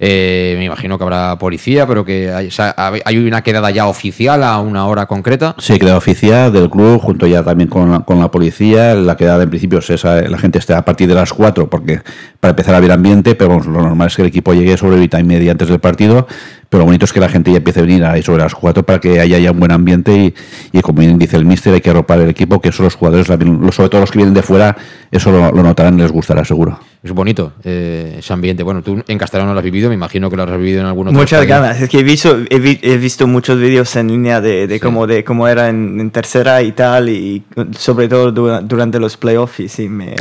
[0.00, 4.86] Eh, me imagino que habrá policía, pero que hay, una quedada ya oficial a una
[4.86, 5.56] hora concreta.
[5.58, 8.94] Sí, quedada oficial del club, junto ya también con la, policía.
[8.94, 12.00] La quedada en principio es esa, la gente esté a partir de las 4 porque
[12.40, 14.96] para empezar a haber ambiente, pero vamos, lo normal es que el equipo llegue sobre
[14.96, 16.26] horita y media antes del partido.
[16.70, 18.82] Pero lo bonito es que la gente ya empiece a venir ahí sobre las 4
[18.82, 20.34] para que haya ya un buen ambiente y,
[20.78, 23.26] y como bien dice el míster, hay que arropar el equipo, que eso los jugadores,
[23.26, 24.76] sobre todo los que vienen de fuera,
[25.10, 26.78] eso lo, lo notarán y les gustará seguro.
[27.02, 28.62] Es bonito eh, ese ambiente.
[28.64, 31.06] Bueno, tú en Castellano lo has vivido, me imagino que lo has vivido en algún
[31.08, 31.80] otro Muchas ganas.
[31.80, 35.06] Es que he visto, he, vi- he visto muchos vídeos en línea de, de, cómo,
[35.06, 37.44] de cómo era en, en tercera y tal, y
[37.78, 39.60] sobre todo dura- durante los playoffs.
[39.60, 40.16] Y sí, me.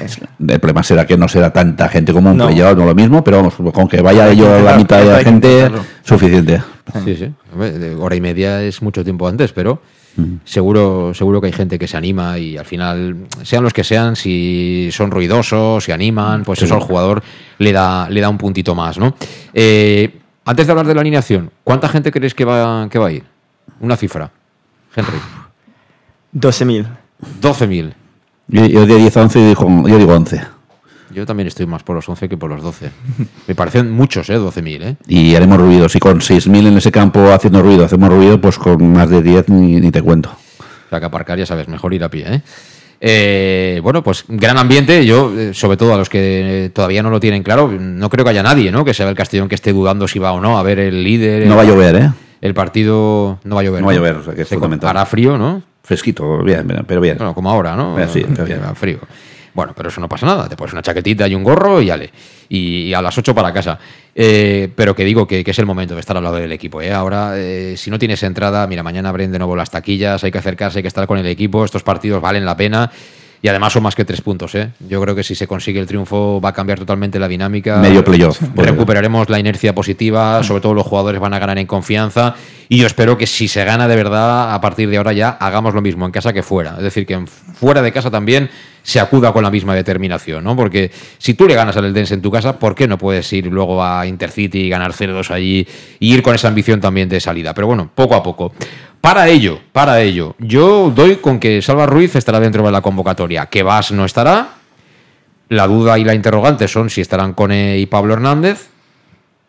[0.48, 2.46] El problema será que no será tanta gente como un No.
[2.46, 5.18] playoff, no lo mismo, pero vamos, con que vaya yo la intentar- mitad de la
[5.24, 5.84] gente, intentarlo.
[6.38, 6.64] Suficiente.
[7.04, 7.96] Sí, sí.
[8.00, 9.82] Hora y media es mucho tiempo antes, pero
[10.46, 14.16] seguro, seguro que hay gente que se anima y al final, sean los que sean,
[14.16, 17.24] si son ruidosos, si animan, pues eso al jugador
[17.60, 19.16] le da, le da un puntito más, ¿no?
[19.54, 23.12] Eh, antes de hablar de la alineación, ¿cuánta gente crees que va, que va a
[23.12, 23.24] ir?
[23.80, 24.32] Una cifra.
[24.96, 25.18] Henry.
[26.34, 26.88] 12.000.
[27.42, 27.94] 12.000.
[28.48, 30.57] Yo, yo de 10 a 11 digo, yo digo 11.
[31.18, 32.92] Yo también estoy más por los 11 que por los 12.
[33.48, 34.38] Me parecen muchos, ¿eh?
[34.38, 34.96] 12.000, ¿eh?
[35.08, 35.90] Y haremos ruido.
[35.90, 39.50] Si con 6.000 en ese campo haciendo ruido hacemos ruido, pues con más de 10
[39.50, 40.30] ni, ni te cuento.
[40.60, 42.42] O sea, que aparcar ya sabes, mejor ir a pie, ¿eh?
[43.02, 45.08] Eh, bueno, pues gran ambiente.
[45.08, 48.24] Yo, eh, sobre todo a los que eh, todavía no lo tienen claro, no creo
[48.24, 48.86] que haya nadie, ¿no?
[48.86, 51.48] Que sea el Castellón que esté dudando si va o no a ver el líder.
[51.48, 52.12] No el- va a llover, ¿eh?
[52.42, 53.82] El partido no va a llover.
[53.82, 54.90] No va a llover, o sea, que es fundamental.
[54.92, 55.64] hará frío, ¿no?
[55.82, 57.18] Fresquito, bien, bien, pero bien.
[57.18, 57.96] Bueno, como ahora, ¿no?
[58.08, 58.60] Sí, pero bien.
[58.60, 59.00] Hará frío.
[59.58, 60.48] Bueno, pero eso no pasa nada.
[60.48, 62.12] Te pones una chaquetita y un gorro y ale.
[62.48, 63.80] Y, a las 8 para casa.
[64.14, 66.80] Eh, pero que digo que, que es el momento de estar al lado del equipo.
[66.80, 66.94] ¿eh?
[66.94, 70.38] Ahora, eh, si no tienes entrada, mira, mañana abren de nuevo las taquillas, hay que
[70.38, 71.66] acercarse, hay que estar con el equipo.
[71.66, 72.92] Estos partidos valen la pena.
[73.42, 74.54] Y además son más que tres puntos.
[74.54, 74.70] ¿eh?
[74.88, 77.78] Yo creo que si se consigue el triunfo va a cambiar totalmente la dinámica.
[77.78, 78.40] Medio playoff.
[78.56, 80.44] Recuperaremos la inercia positiva.
[80.44, 82.36] Sobre todo los jugadores van a ganar en confianza.
[82.70, 85.74] Y yo espero que si se gana de verdad, a partir de ahora ya hagamos
[85.74, 86.76] lo mismo en casa que fuera.
[86.78, 88.50] Es decir, que en- fuera de casa también
[88.88, 90.56] se acuda con la misma determinación, ¿no?
[90.56, 93.48] Porque si tú le ganas al Eldense en tu casa, ¿por qué no puedes ir
[93.48, 95.68] luego a Intercity y ganar 0-2 allí
[96.00, 97.54] y ir con esa ambición también de salida?
[97.54, 98.54] Pero bueno, poco a poco.
[99.02, 103.48] Para ello, para ello, yo doy con que Salva Ruiz estará dentro de la convocatoria.
[103.48, 104.52] Que Vas no estará.
[105.50, 108.70] La duda y la interrogante son si estarán Cone y Pablo Hernández.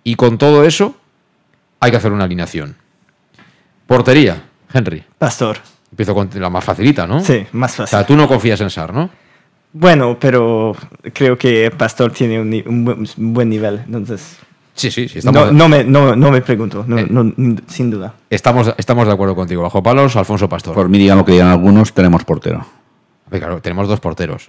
[0.03, 0.97] Y con todo eso,
[1.79, 2.75] hay que hacer una alineación.
[3.87, 4.43] Portería,
[4.75, 5.05] Henry.
[5.17, 5.59] Pastor.
[5.93, 7.21] Empiezo con la más facilita, ¿no?
[7.21, 7.91] Sí, más O fácil.
[7.91, 9.11] sea, tú no confías en Sar, ¿no?
[9.73, 10.75] Bueno, pero
[11.13, 14.39] creo que Pastor tiene un, un buen- un buen nivel, entonces...
[14.75, 15.19] Sí, sí, sí.
[15.19, 17.07] Estamos, No, no, me, no, no me pregunto, no- Eh.
[17.11, 17.33] no,
[17.67, 18.15] sin duda.
[18.31, 19.63] estamos, estamos de acuerdo contigo.
[19.63, 20.75] Bajo palos, Alfonso Pastor.
[20.75, 22.65] Por mí, digan lo que digan algunos, tenemos portero.
[23.29, 24.47] Claro, tenemos dos porteros.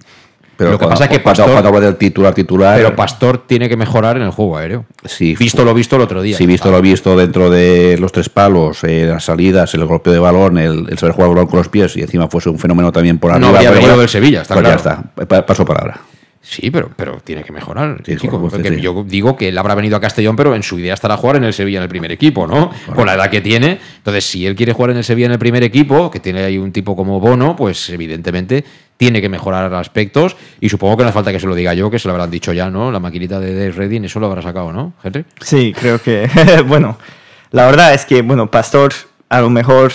[0.60, 2.76] Pero lo que cuando- pasa es que Pastor, cuando hablo del titular, titular.
[2.76, 4.84] pero Pastor tiene que mejorar en el juego aéreo.
[5.06, 6.36] Sí, Visto lo visto el otro día.
[6.36, 10.18] Sí, visto lo visto dentro de los tres palos, eh, las salidas, el golpe de
[10.18, 12.92] balón, el, el saber jugar el balón con los pies y encima fuese un fenómeno
[12.92, 13.50] también por No arriba.
[13.50, 14.82] habría por venido del Sevilla, está pues claro.
[14.84, 16.00] ya está, pa- paso palabra.
[16.42, 18.00] Sí, pero, pero tiene que mejorar.
[18.04, 18.80] Sí, chico, por supuesto, porque sí.
[18.80, 21.44] Yo digo que él habrá venido a Castellón, pero en su idea estará jugar en
[21.44, 22.70] el Sevilla en el primer equipo, ¿no?
[22.94, 23.78] Con la edad que tiene.
[23.98, 26.56] Entonces, si él quiere jugar en el Sevilla en el primer equipo, que tiene ahí
[26.56, 28.64] un tipo como Bono, pues evidentemente
[28.96, 30.36] tiene que mejorar aspectos.
[30.60, 32.30] Y supongo que no hace falta que se lo diga yo, que se lo habrán
[32.30, 32.90] dicho ya, ¿no?
[32.90, 35.26] La maquinita de Dave Redding, eso lo habrá sacado, ¿no, Henry?
[35.42, 36.28] Sí, creo que,
[36.66, 36.96] bueno,
[37.50, 38.92] la verdad es que, bueno, Pastor
[39.28, 39.92] a lo mejor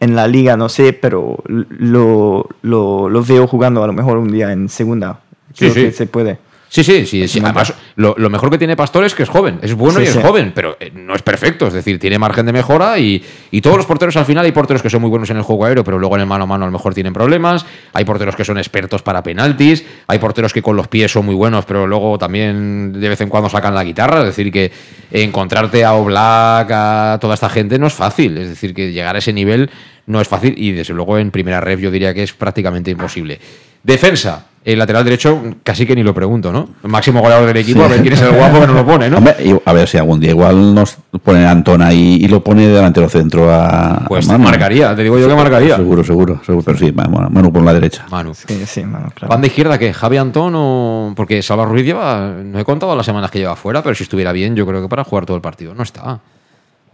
[0.00, 4.30] en la liga, no sé, pero lo, lo, lo veo jugando a lo mejor un
[4.30, 5.20] día en segunda.
[5.54, 5.74] Sí, sí.
[5.86, 6.38] que se puede.
[6.70, 7.26] Sí, sí, sí.
[7.26, 7.40] sí.
[7.42, 9.58] Además, lo, lo mejor que tiene Pastor es que es joven.
[9.62, 10.20] Es bueno Sí, y es sí.
[10.20, 11.66] joven, pero eh, no es perfecto.
[11.66, 14.82] Es decir, tiene margen de mejora y, y todos los porteros al final hay porteros
[14.82, 16.64] que son muy buenos en el juego aéreo, pero luego en el mano a mano
[16.64, 17.64] a lo mejor tienen problemas.
[17.94, 19.82] Hay porteros que son expertos para penaltis.
[20.08, 23.30] Hay porteros que con los pies son muy buenos, pero luego también de vez en
[23.30, 24.18] cuando sacan la guitarra.
[24.20, 24.70] Es decir, que
[25.10, 28.36] encontrarte a Oblak, a toda esta gente no es fácil.
[28.36, 29.70] Es decir, que llegar a ese nivel
[30.04, 33.40] no es fácil y desde luego en primera ref yo diría que es prácticamente imposible.
[33.82, 34.47] Defensa.
[34.70, 36.68] El lateral derecho casi que ni lo pregunto, ¿no?
[36.84, 37.84] El máximo goleador del equipo, Sí.
[37.86, 39.16] a ver quién es el guapo que no lo pone, ¿no?
[39.16, 42.68] Hombre, a ver si algún día igual nos pone a Antón ahí y lo pone
[42.68, 44.04] delantero centro a.
[44.06, 44.44] Pues a Manu.
[44.44, 45.76] marcaría, te digo yo que marcaría.
[45.76, 46.62] Seguro, seguro, seguro.
[46.66, 48.04] Pero sí, Manu, Manu por la derecha.
[48.10, 48.34] Manu.
[48.34, 49.30] Sí, sí, mano, claro.
[49.30, 49.94] ¿Banda izquierda qué?
[49.94, 51.14] ¿Javi Antón o...?
[51.16, 52.34] Porque Salva Ruiz lleva...
[52.44, 54.88] No he contado las semanas que lleva fuera, pero si estuviera bien, yo creo que
[54.88, 55.74] para jugar todo el partido.
[55.74, 56.20] No está.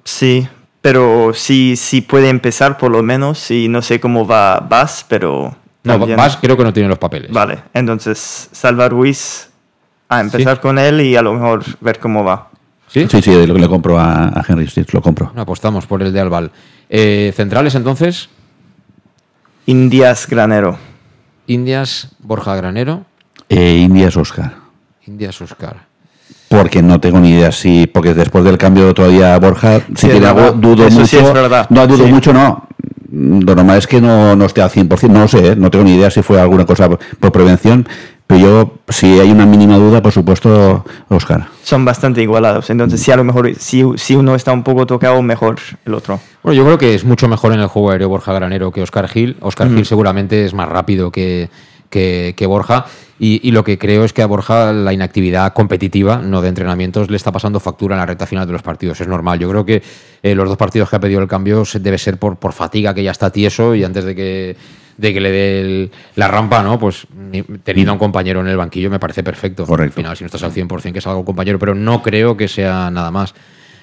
[0.04, 0.46] Sí,
[0.80, 5.56] pero sí, sí puede empezar por lo menos y no sé cómo va Vas, pero...
[5.84, 7.30] No, también- Vas creo que no tiene los papeles.
[7.30, 9.50] Vale, entonces Salva Ruiz
[10.08, 12.48] a empezar con él y a lo mejor ver cómo va.
[12.88, 13.06] ¿Sí?
[13.10, 15.32] Sí, sí, lo que le compro a, a Henry Stitch, lo compro.
[15.36, 16.50] Apostamos por el de Albal.
[16.88, 18.28] Eh, Centrales, entonces,
[19.66, 20.78] Indias Granero.
[21.46, 23.04] Indias, Borja Granero,
[23.48, 24.54] Eh, Indias Oscar.
[25.06, 25.76] Indias Oscar.
[26.48, 29.94] Porque no tengo ni idea si, porque después del cambio de otro día Borja, si
[29.96, 31.06] Sí, tiene algo, dudo Eso mucho.
[31.08, 31.66] sí es verdad.
[31.70, 32.12] No, dudo Sí.
[32.12, 32.68] mucho, no.
[33.14, 35.56] Lo normal es que no, no esté al 100%, no lo sé, ¿eh?
[35.56, 37.86] no tengo ni idea si fue alguna cosa por, prevención,
[38.26, 41.46] pero yo, si hay una mínima duda, por supuesto, Oscar.
[41.62, 45.22] Son bastante igualados, entonces sí a lo mejor si, si uno está un poco tocado,
[45.22, 46.18] mejor el otro.
[46.42, 49.08] Bueno, yo creo que es mucho mejor en el juego aéreo Borja Granero que Oscar
[49.08, 49.36] Gil.
[49.40, 49.76] Oscar Mm.
[49.76, 51.50] Gil seguramente es más rápido que,
[51.90, 52.86] que, que Borja.
[53.18, 57.10] Y, y lo que creo es que a Borja la inactividad competitiva, no de entrenamientos,
[57.10, 59.00] le está pasando factura en la recta final de los partidos.
[59.00, 59.38] Es normal.
[59.38, 59.82] Yo creo que
[60.22, 63.02] eh, los dos partidos que ha pedido el cambio debe ser por, por fatiga, que
[63.04, 64.56] ya está tieso y antes de que,
[64.96, 66.78] de que le dé el- la rampa, ¿no?
[66.78, 69.64] Pues ni- teniendo a un compañero en el banquillo me parece perfecto.
[69.64, 69.92] Correcto.
[69.92, 72.48] Al final, si no estás al 100% que salga un compañero, pero no creo que
[72.48, 73.32] sea nada más.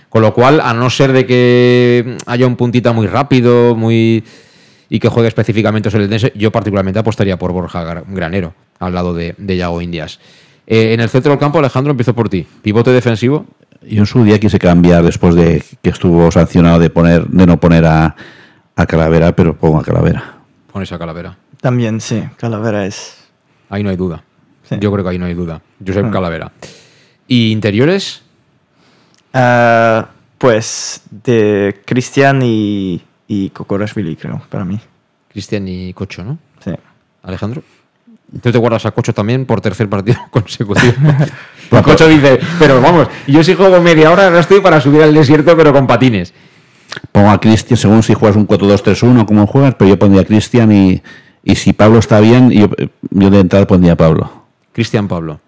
[0.10, 4.26] Con lo cual, a no ser de que haya un puntita muy rápido, muy
[4.94, 8.94] y que juegue específicamente sobre el dense, yo particularmente apostaría por Borja Gra- Granero, al
[8.94, 10.20] lado de, de Yago Indias.
[10.68, 12.46] Eh, en el centro del campo, Alejandro, empiezo por ti.
[12.62, 13.46] Pivote defensivo,
[13.82, 17.58] Yo en su día quise cambiar después de que estuvo sancionado de poner, de no
[17.58, 18.16] poner a,
[18.76, 20.36] a Calavera, pero pongo a Calavera.
[20.72, 21.38] pon esa calavera.
[21.62, 23.18] También sí, Calavera es...
[23.70, 24.24] Ahí no hay duda.
[24.70, 24.76] Sí.
[24.82, 25.62] Yo creo que ahí no hay duda.
[25.86, 26.12] Josep Ah.
[26.12, 26.52] Calavera.
[27.28, 28.24] ¿Y interiores?
[29.34, 33.02] Ah, pues de Cristian y,
[33.32, 34.78] y Kokorashvili, creo, para mí.
[35.32, 36.38] Cristian y Cocho, ¿no?
[36.62, 36.72] Sí.
[37.24, 37.64] Alejandro.
[38.42, 40.94] ¿Tú te guardas a Cocho también por tercer partido consecutivo?
[41.72, 45.14] Y Cocho dice, pero vamos, yo si juego media hora no estoy para subir al
[45.14, 46.34] desierto, pero con patines.
[47.14, 50.70] Pongo a Cristian, según si juegas un 4-2-3-1, como juegas, pero yo pondría a Cristian
[50.74, 51.02] y,
[51.46, 52.70] y si Pablo está bien, yo,
[53.12, 54.30] yo de entrada pondría a Pablo.
[54.74, 55.40] Cristian Pablo.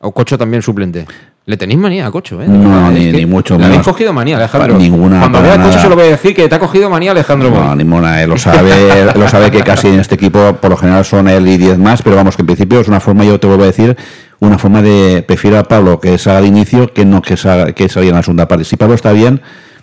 [0.00, 1.06] O Cocho también suplente.
[1.46, 2.46] Le tenéis manía a Cocho, ¿eh?
[2.46, 3.86] No, ni- ni mucho Le habéis menos.
[3.86, 4.74] cogido manía, Alejandro.
[4.74, 6.90] Para ninguna, Cuando vea a Cocho se lo voy a decir que te ha cogido
[6.90, 7.76] manía Alejandro No, Boy.
[7.78, 8.70] ninguna, él lo sabe,
[9.00, 11.78] él lo sabe que casi en este equipo por lo general son él y 10
[11.78, 13.96] más, pero vamos que en principio es una forma, yo te vuelvo a decir,
[14.40, 17.88] una forma de, prefiero a Pablo que salga de inicio que no que salga, que
[17.88, 18.64] salga en la segunda parte.
[18.64, 19.40] Si Pablo está bien,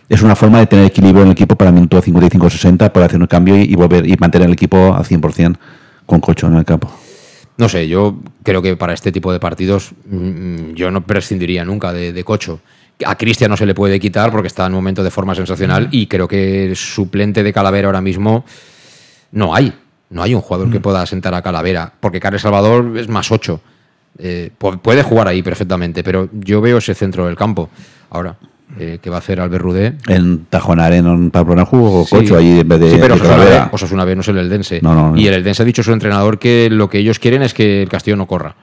[0.07, 3.25] es una forma de tener equilibrio en el equipo para minuto 55-60 para hacer un
[3.27, 5.55] cambio y, y volver y mantener el equipo al 100%
[6.05, 6.91] con Cocho en el campo.
[7.57, 11.93] No sé, yo creo que para este tipo de partidos mm, yo no prescindiría nunca
[11.93, 12.59] de, de Cocho.
[13.05, 15.89] A Cristian no se le puede quitar porque está en un momento de forma sensacional
[15.91, 18.45] y creo que el suplente de Calavera ahora mismo
[19.31, 19.73] no hay.
[20.09, 23.59] No hay un jugador que pueda sentar a Calavera porque Carles Salvador es más 8.
[24.81, 27.69] puede jugar ahí perfectamente, pero yo veo ese centro del campo.
[28.11, 28.37] Ahora,
[28.79, 29.93] eh, que va a hacer Albert Rudé.
[30.07, 32.15] En Tajonaren, en Pamplona jugó Sí.
[32.15, 32.91] Cocho allí en vez de.
[32.91, 33.45] Sí, pero de Osasuna.
[33.45, 34.79] B, Osasuna B no es el Eldense.
[34.81, 35.17] No, no, no.
[35.17, 37.83] Y el Eldense ha dicho a su entrenador que lo que ellos quieren es que
[37.83, 38.55] el Castillo no corra.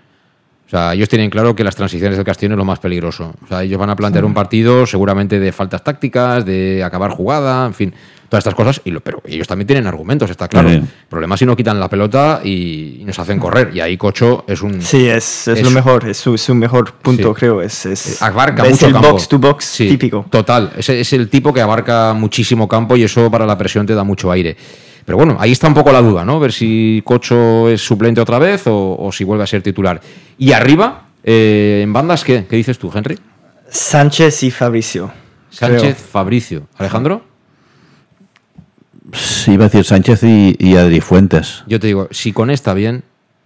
[0.66, 3.34] O sea, ellos tienen claro que las transiciones del Castillo es lo más peligroso.
[3.44, 7.66] O sea, ellos van a plantear un partido seguramente de faltas tácticas, de acabar jugada,
[7.66, 7.94] en fin,
[8.32, 8.80] todas estas cosas.
[8.84, 10.70] Y lo, pero ellos también tienen argumentos, está claro.
[10.70, 10.76] Sí.
[10.76, 13.70] El problema es si no quitan la pelota y, y nos hacen correr.
[13.74, 14.80] Y ahí Cocho es un...
[14.80, 17.60] Sí, es, es, lo mejor, es su, su mejor punto, creo.
[17.60, 19.10] Es, es, abarca es mucho el campo.
[19.12, 20.24] box to box Sí, típico.
[20.30, 23.94] Total, ese es el tipo que abarca muchísimo campo y eso para la presión te
[23.94, 24.56] da mucho aire.
[25.04, 26.40] Pero bueno, ahí está un poco la duda, ¿no?
[26.40, 30.00] Ver si Cocho es suplente otra vez o, o si vuelve a ser titular.
[30.38, 32.46] Y arriba, eh, en bandas, ¿qué?
[32.48, 33.18] ¿Qué dices tú, Henry?
[33.68, 35.12] Sánchez y Fabricio.
[35.50, 35.94] Sánchez, creo.
[35.94, 36.68] Fabricio.
[36.78, 37.24] ¿Alejandro?
[39.48, 41.64] Iba a decir Sánchez y, y Adri Fuentes.
[41.66, 43.02] Yo te digo, si Cone está bien,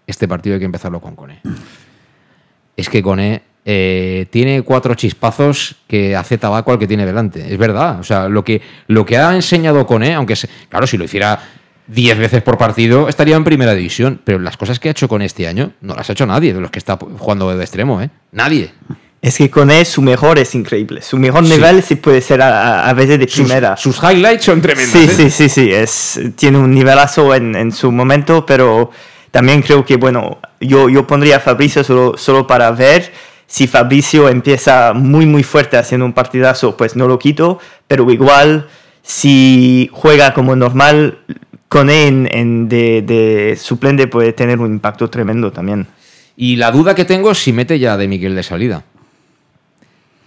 [0.07, 1.40] este partido hay que empezarlo con Cone.
[2.76, 7.53] Es que Cone eh, tiene cuatro chispazos que hace tabaco al que tiene delante.
[7.53, 7.99] Es verdad.
[8.01, 11.40] O sea, lo que, lo que ha enseñado Cone, aunque, se- claro, si lo hiciera
[11.88, 14.20] 10 veces por partido, estaría en primera división.
[14.24, 16.61] Pero las cosas que ha hecho con este año, no las ha hecho nadie de
[16.61, 18.11] los que está jugando de extremo, ¿eh?
[18.32, 18.70] Nadie.
[19.27, 21.03] Es que con él su mejor es increíble.
[21.03, 21.51] Su mejor Sí.
[21.55, 23.77] nivel sí puede ser a, a- veces de Sus- primera.
[23.77, 24.93] Sus, highlights son tremendos.
[24.93, 25.09] Sí, ¿eh?
[25.09, 25.72] sí, sí, sí.
[25.72, 28.93] Es, tiene un nivelazo en, en su momento, pero
[29.33, 33.12] también creo que, bueno, yo, yo pondría a Fabricio solo, solo para ver.
[33.49, 37.59] Si Fabricio empieza muy, muy fuerte haciendo un partidazo, pues no lo quito,
[37.89, 38.68] pero igual,
[39.03, 41.18] si juega como normal,
[41.68, 45.89] con él en, en de, de suplente puede tener un impacto tremendo también.
[46.37, 48.85] Y la duda que tengo es si mete ya de Miguel de salida.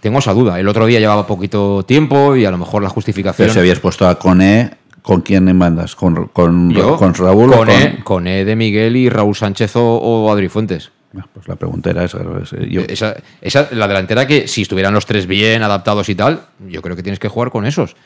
[0.00, 0.58] Tengo esa duda.
[0.58, 3.44] El otro día llevaba poquito tiempo y a lo mejor la justificación.
[3.46, 4.70] Pero si habías puesto a Cone,
[5.02, 5.94] ¿con quién en bandas?
[5.94, 7.70] ¿Con, con, Yo, con Raúl o con, con.?
[7.76, 10.90] E, con E de Miguel y Raúl Sánchez o, o Adri Fuentes.
[11.34, 12.18] Pues la pregunta era esa.
[12.42, 16.14] es, eh, yo- Esa, esa- la delantera que si estuvieran los tres bien adaptados y
[16.14, 17.96] tal, yo creo que tienes que jugar con esos.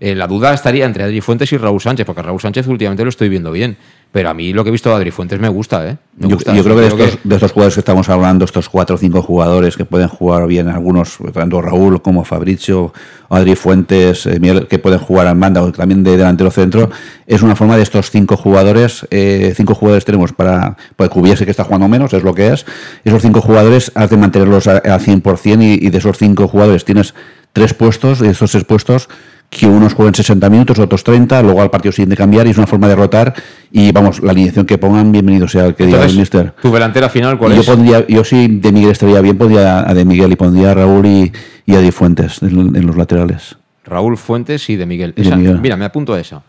[0.00, 3.04] Eh, la duda estaría entre Adri Fuentes y Raúl Sánchez, porque a Raúl Sánchez últimamente
[3.04, 3.76] lo estoy viendo bien.
[4.12, 5.96] Pero a mí lo que he visto de Adri Fuentes me gusta, ¿eh?
[6.16, 6.52] Me Yo, gusta.
[6.52, 9.22] yo creo que de estos, de estos jugadores que estamos hablando, estos cuatro o cinco
[9.22, 12.92] jugadores que pueden jugar bien, algunos, tanto Raúl como Fabricio,
[13.28, 16.90] Adri Fuentes, eh, Miguel, que pueden jugar en banda o también de delantero centro,
[17.28, 21.52] es una forma de estos cinco jugadores, eh, cinco jugadores tenemos para, para Cubiese que
[21.52, 22.66] está jugando menos, es lo que es,
[23.04, 26.84] esos cinco jugadores has de mantenerlos a- al 100% y, y de esos cinco jugadores
[26.84, 27.14] tienes
[27.52, 29.08] tres puestos, y esos tres puestos
[29.50, 32.68] que unos jueguen 60 minutos, otros 30, luego al partido siguiente cambiar y es una
[32.68, 33.34] forma de rotar
[33.72, 36.54] y vamos, la alineación que pongan, bienvenido sea el que diga el Entonces, mister.
[36.62, 37.66] ¿Tu delantera final cuál yo es?
[37.66, 41.04] pondría, yo si de Miguel estaría bien, pondría a de Miguel y pondría a Raúl
[41.04, 41.32] y,
[41.66, 43.56] y a Di Fuentes en, en los laterales.
[43.84, 45.14] Raúl Fuentes y de Miguel.
[45.16, 45.60] Y de Esa- Miguel.
[45.60, 46.42] Mira, me apunto a esa.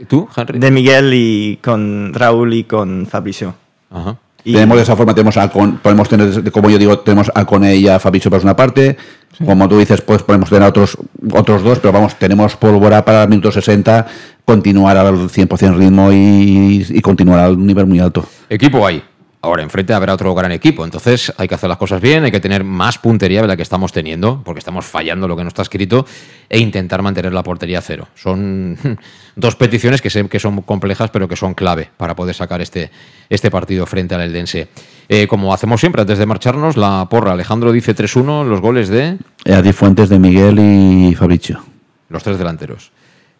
[0.00, 0.58] ¿Y ¿Tú, Henry?
[0.58, 3.54] De Miguel y con Raúl y con Fabricio.
[3.90, 4.16] Ajá.
[4.46, 7.44] Y- Tenemos de esa forma, tenemos a Con- podemos tener, como yo digo, tenemos a
[7.44, 8.96] Cone y a Fabricio para una parte.
[9.44, 10.96] Como tú dices, pues podemos tener otros,
[11.32, 14.06] otros dos, pero vamos, tenemos pólvora para el minuto 60,
[14.44, 18.24] continuar al 100% ritmo y, y continuar a un nivel muy alto.
[18.48, 19.02] Equipo hay.
[19.44, 20.86] Ahora, enfrente habrá otro gran equipo.
[20.86, 23.62] Entonces, hay que hacer las cosas bien, hay que tener más puntería de la que
[23.62, 26.06] estamos teniendo, porque estamos fallando lo que no está escrito,
[26.48, 28.08] e intentar mantener la portería a cero.
[28.14, 28.78] Son
[29.36, 32.90] dos peticiones que sé que son complejas, pero que son clave para poder sacar este,
[33.28, 34.68] este partido frente al Eldense.
[35.10, 37.32] Eh, como hacemos siempre, antes de marcharnos, la porra.
[37.32, 41.62] Alejandro dice 3-1, los goles de Eh, A Di Fuentes, de Miguel y Fabricio.
[42.08, 42.92] los tres delanteros.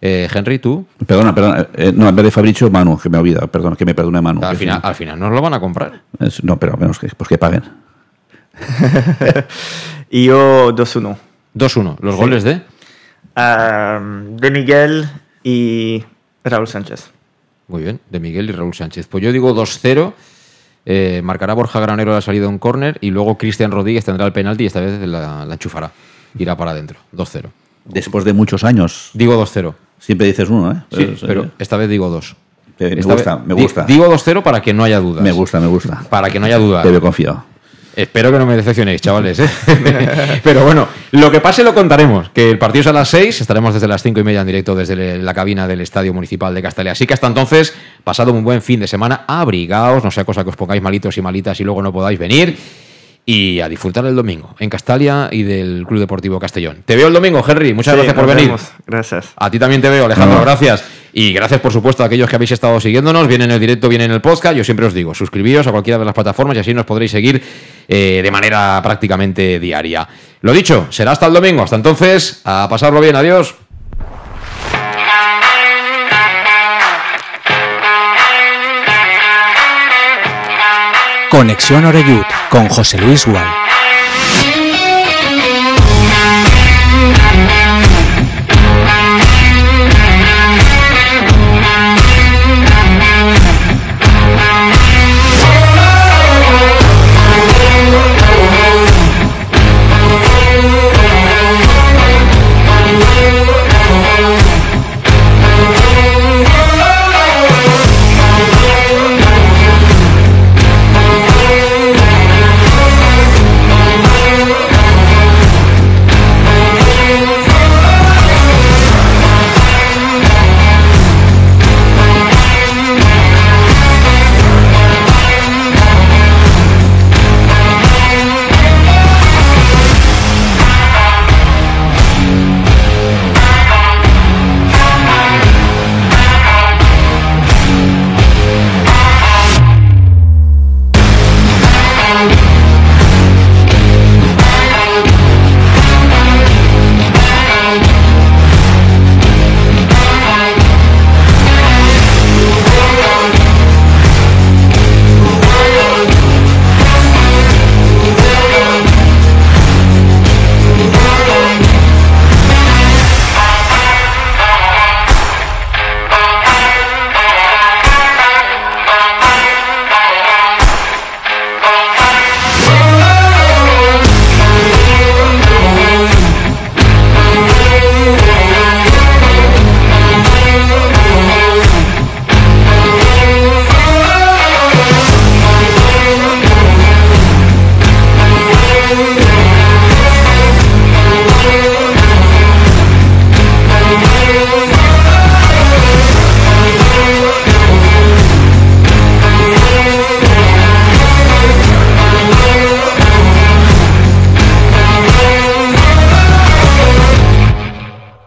[0.07, 1.67] Eh, Henry, tú, Perdona, perdona.
[1.75, 4.45] eh, no, en vez de Fabricio, Manu, que me olvida, perdón, que me perdone Manu.
[4.45, 4.87] al final, sí.
[4.87, 6.03] al final nos lo van a comprar.
[6.21, 7.63] Es- no, pero menos que, pues que paguen.
[10.11, 11.17] Y yo 2-1.
[11.55, 12.21] 2-1, los Sí.
[12.21, 12.61] goles de
[13.37, 15.09] de Miguel
[15.43, 16.05] y
[16.45, 17.11] Raúl Sánchez.
[17.67, 19.07] Muy bien, de Miguel y Raúl Sánchez.
[19.09, 20.13] Pues yo digo 2-0.
[20.87, 24.35] eh, marcará Borja Granero la salida de un córner y luego Cristian Rodríguez tendrá el
[24.35, 25.91] penalti y esta vez la, la enchufará.
[26.39, 26.99] Irá para adentro.
[27.17, 27.45] 2-0.
[27.87, 29.11] Después de muchos años.
[29.15, 29.75] Digo 2-0.
[30.05, 30.77] Siempre dices uno, ¿eh?
[30.95, 32.37] Sí, pero eh, esta vez digo 2.
[32.81, 33.85] eh, me Esta gusta, vez- me gusta.
[33.85, 35.23] Digo 2-0 para que no haya dudas.
[35.23, 36.03] Me gusta, me gusta.
[36.11, 36.83] Para que no haya dudas.
[36.83, 37.45] Te veo confiado.
[37.97, 39.39] Espero que no me decepcionéis, chavales.
[39.39, 39.49] ¿eh?
[40.43, 42.29] Pero bueno, lo que pase lo contaremos.
[42.31, 44.75] Que el partido es a las 6, estaremos desde las 5 y media en directo
[44.75, 46.91] desde la cabina del Estadio Municipal de Castalia.
[46.93, 50.51] Así que hasta entonces, pasado un buen fin de semana, abrigaos, no sea cosa que
[50.51, 52.59] os pongáis malitos y malitas y luego no podáis venir.
[53.27, 56.83] Y a disfrutar el domingo en Castalia y del Club Deportivo Castellón.
[56.85, 57.73] Te veo el domingo, Henry.
[57.73, 58.45] Muchas Sí, gracias por venir.
[58.47, 58.69] vemos.
[58.87, 59.29] Gracias.
[59.37, 60.45] A ti también te veo, Alejandro, No.
[60.45, 60.85] gracias.
[61.15, 64.03] Y gracias, por supuesto, a aquellos que habéis estado siguiéndonos, bien en el directo, bien
[64.03, 64.57] en el podcast.
[64.57, 67.41] Yo siempre os digo, suscribíos a cualquiera de las plataformas y así nos podréis seguir
[67.89, 70.07] eh, de manera prácticamente diaria.
[70.43, 71.63] Lo dicho, será hasta el domingo.
[71.63, 73.17] Hasta entonces, a pasarlo bien.
[73.17, 73.55] Adiós.
[81.35, 83.49] Conexión Oreyud con José Luis Gual.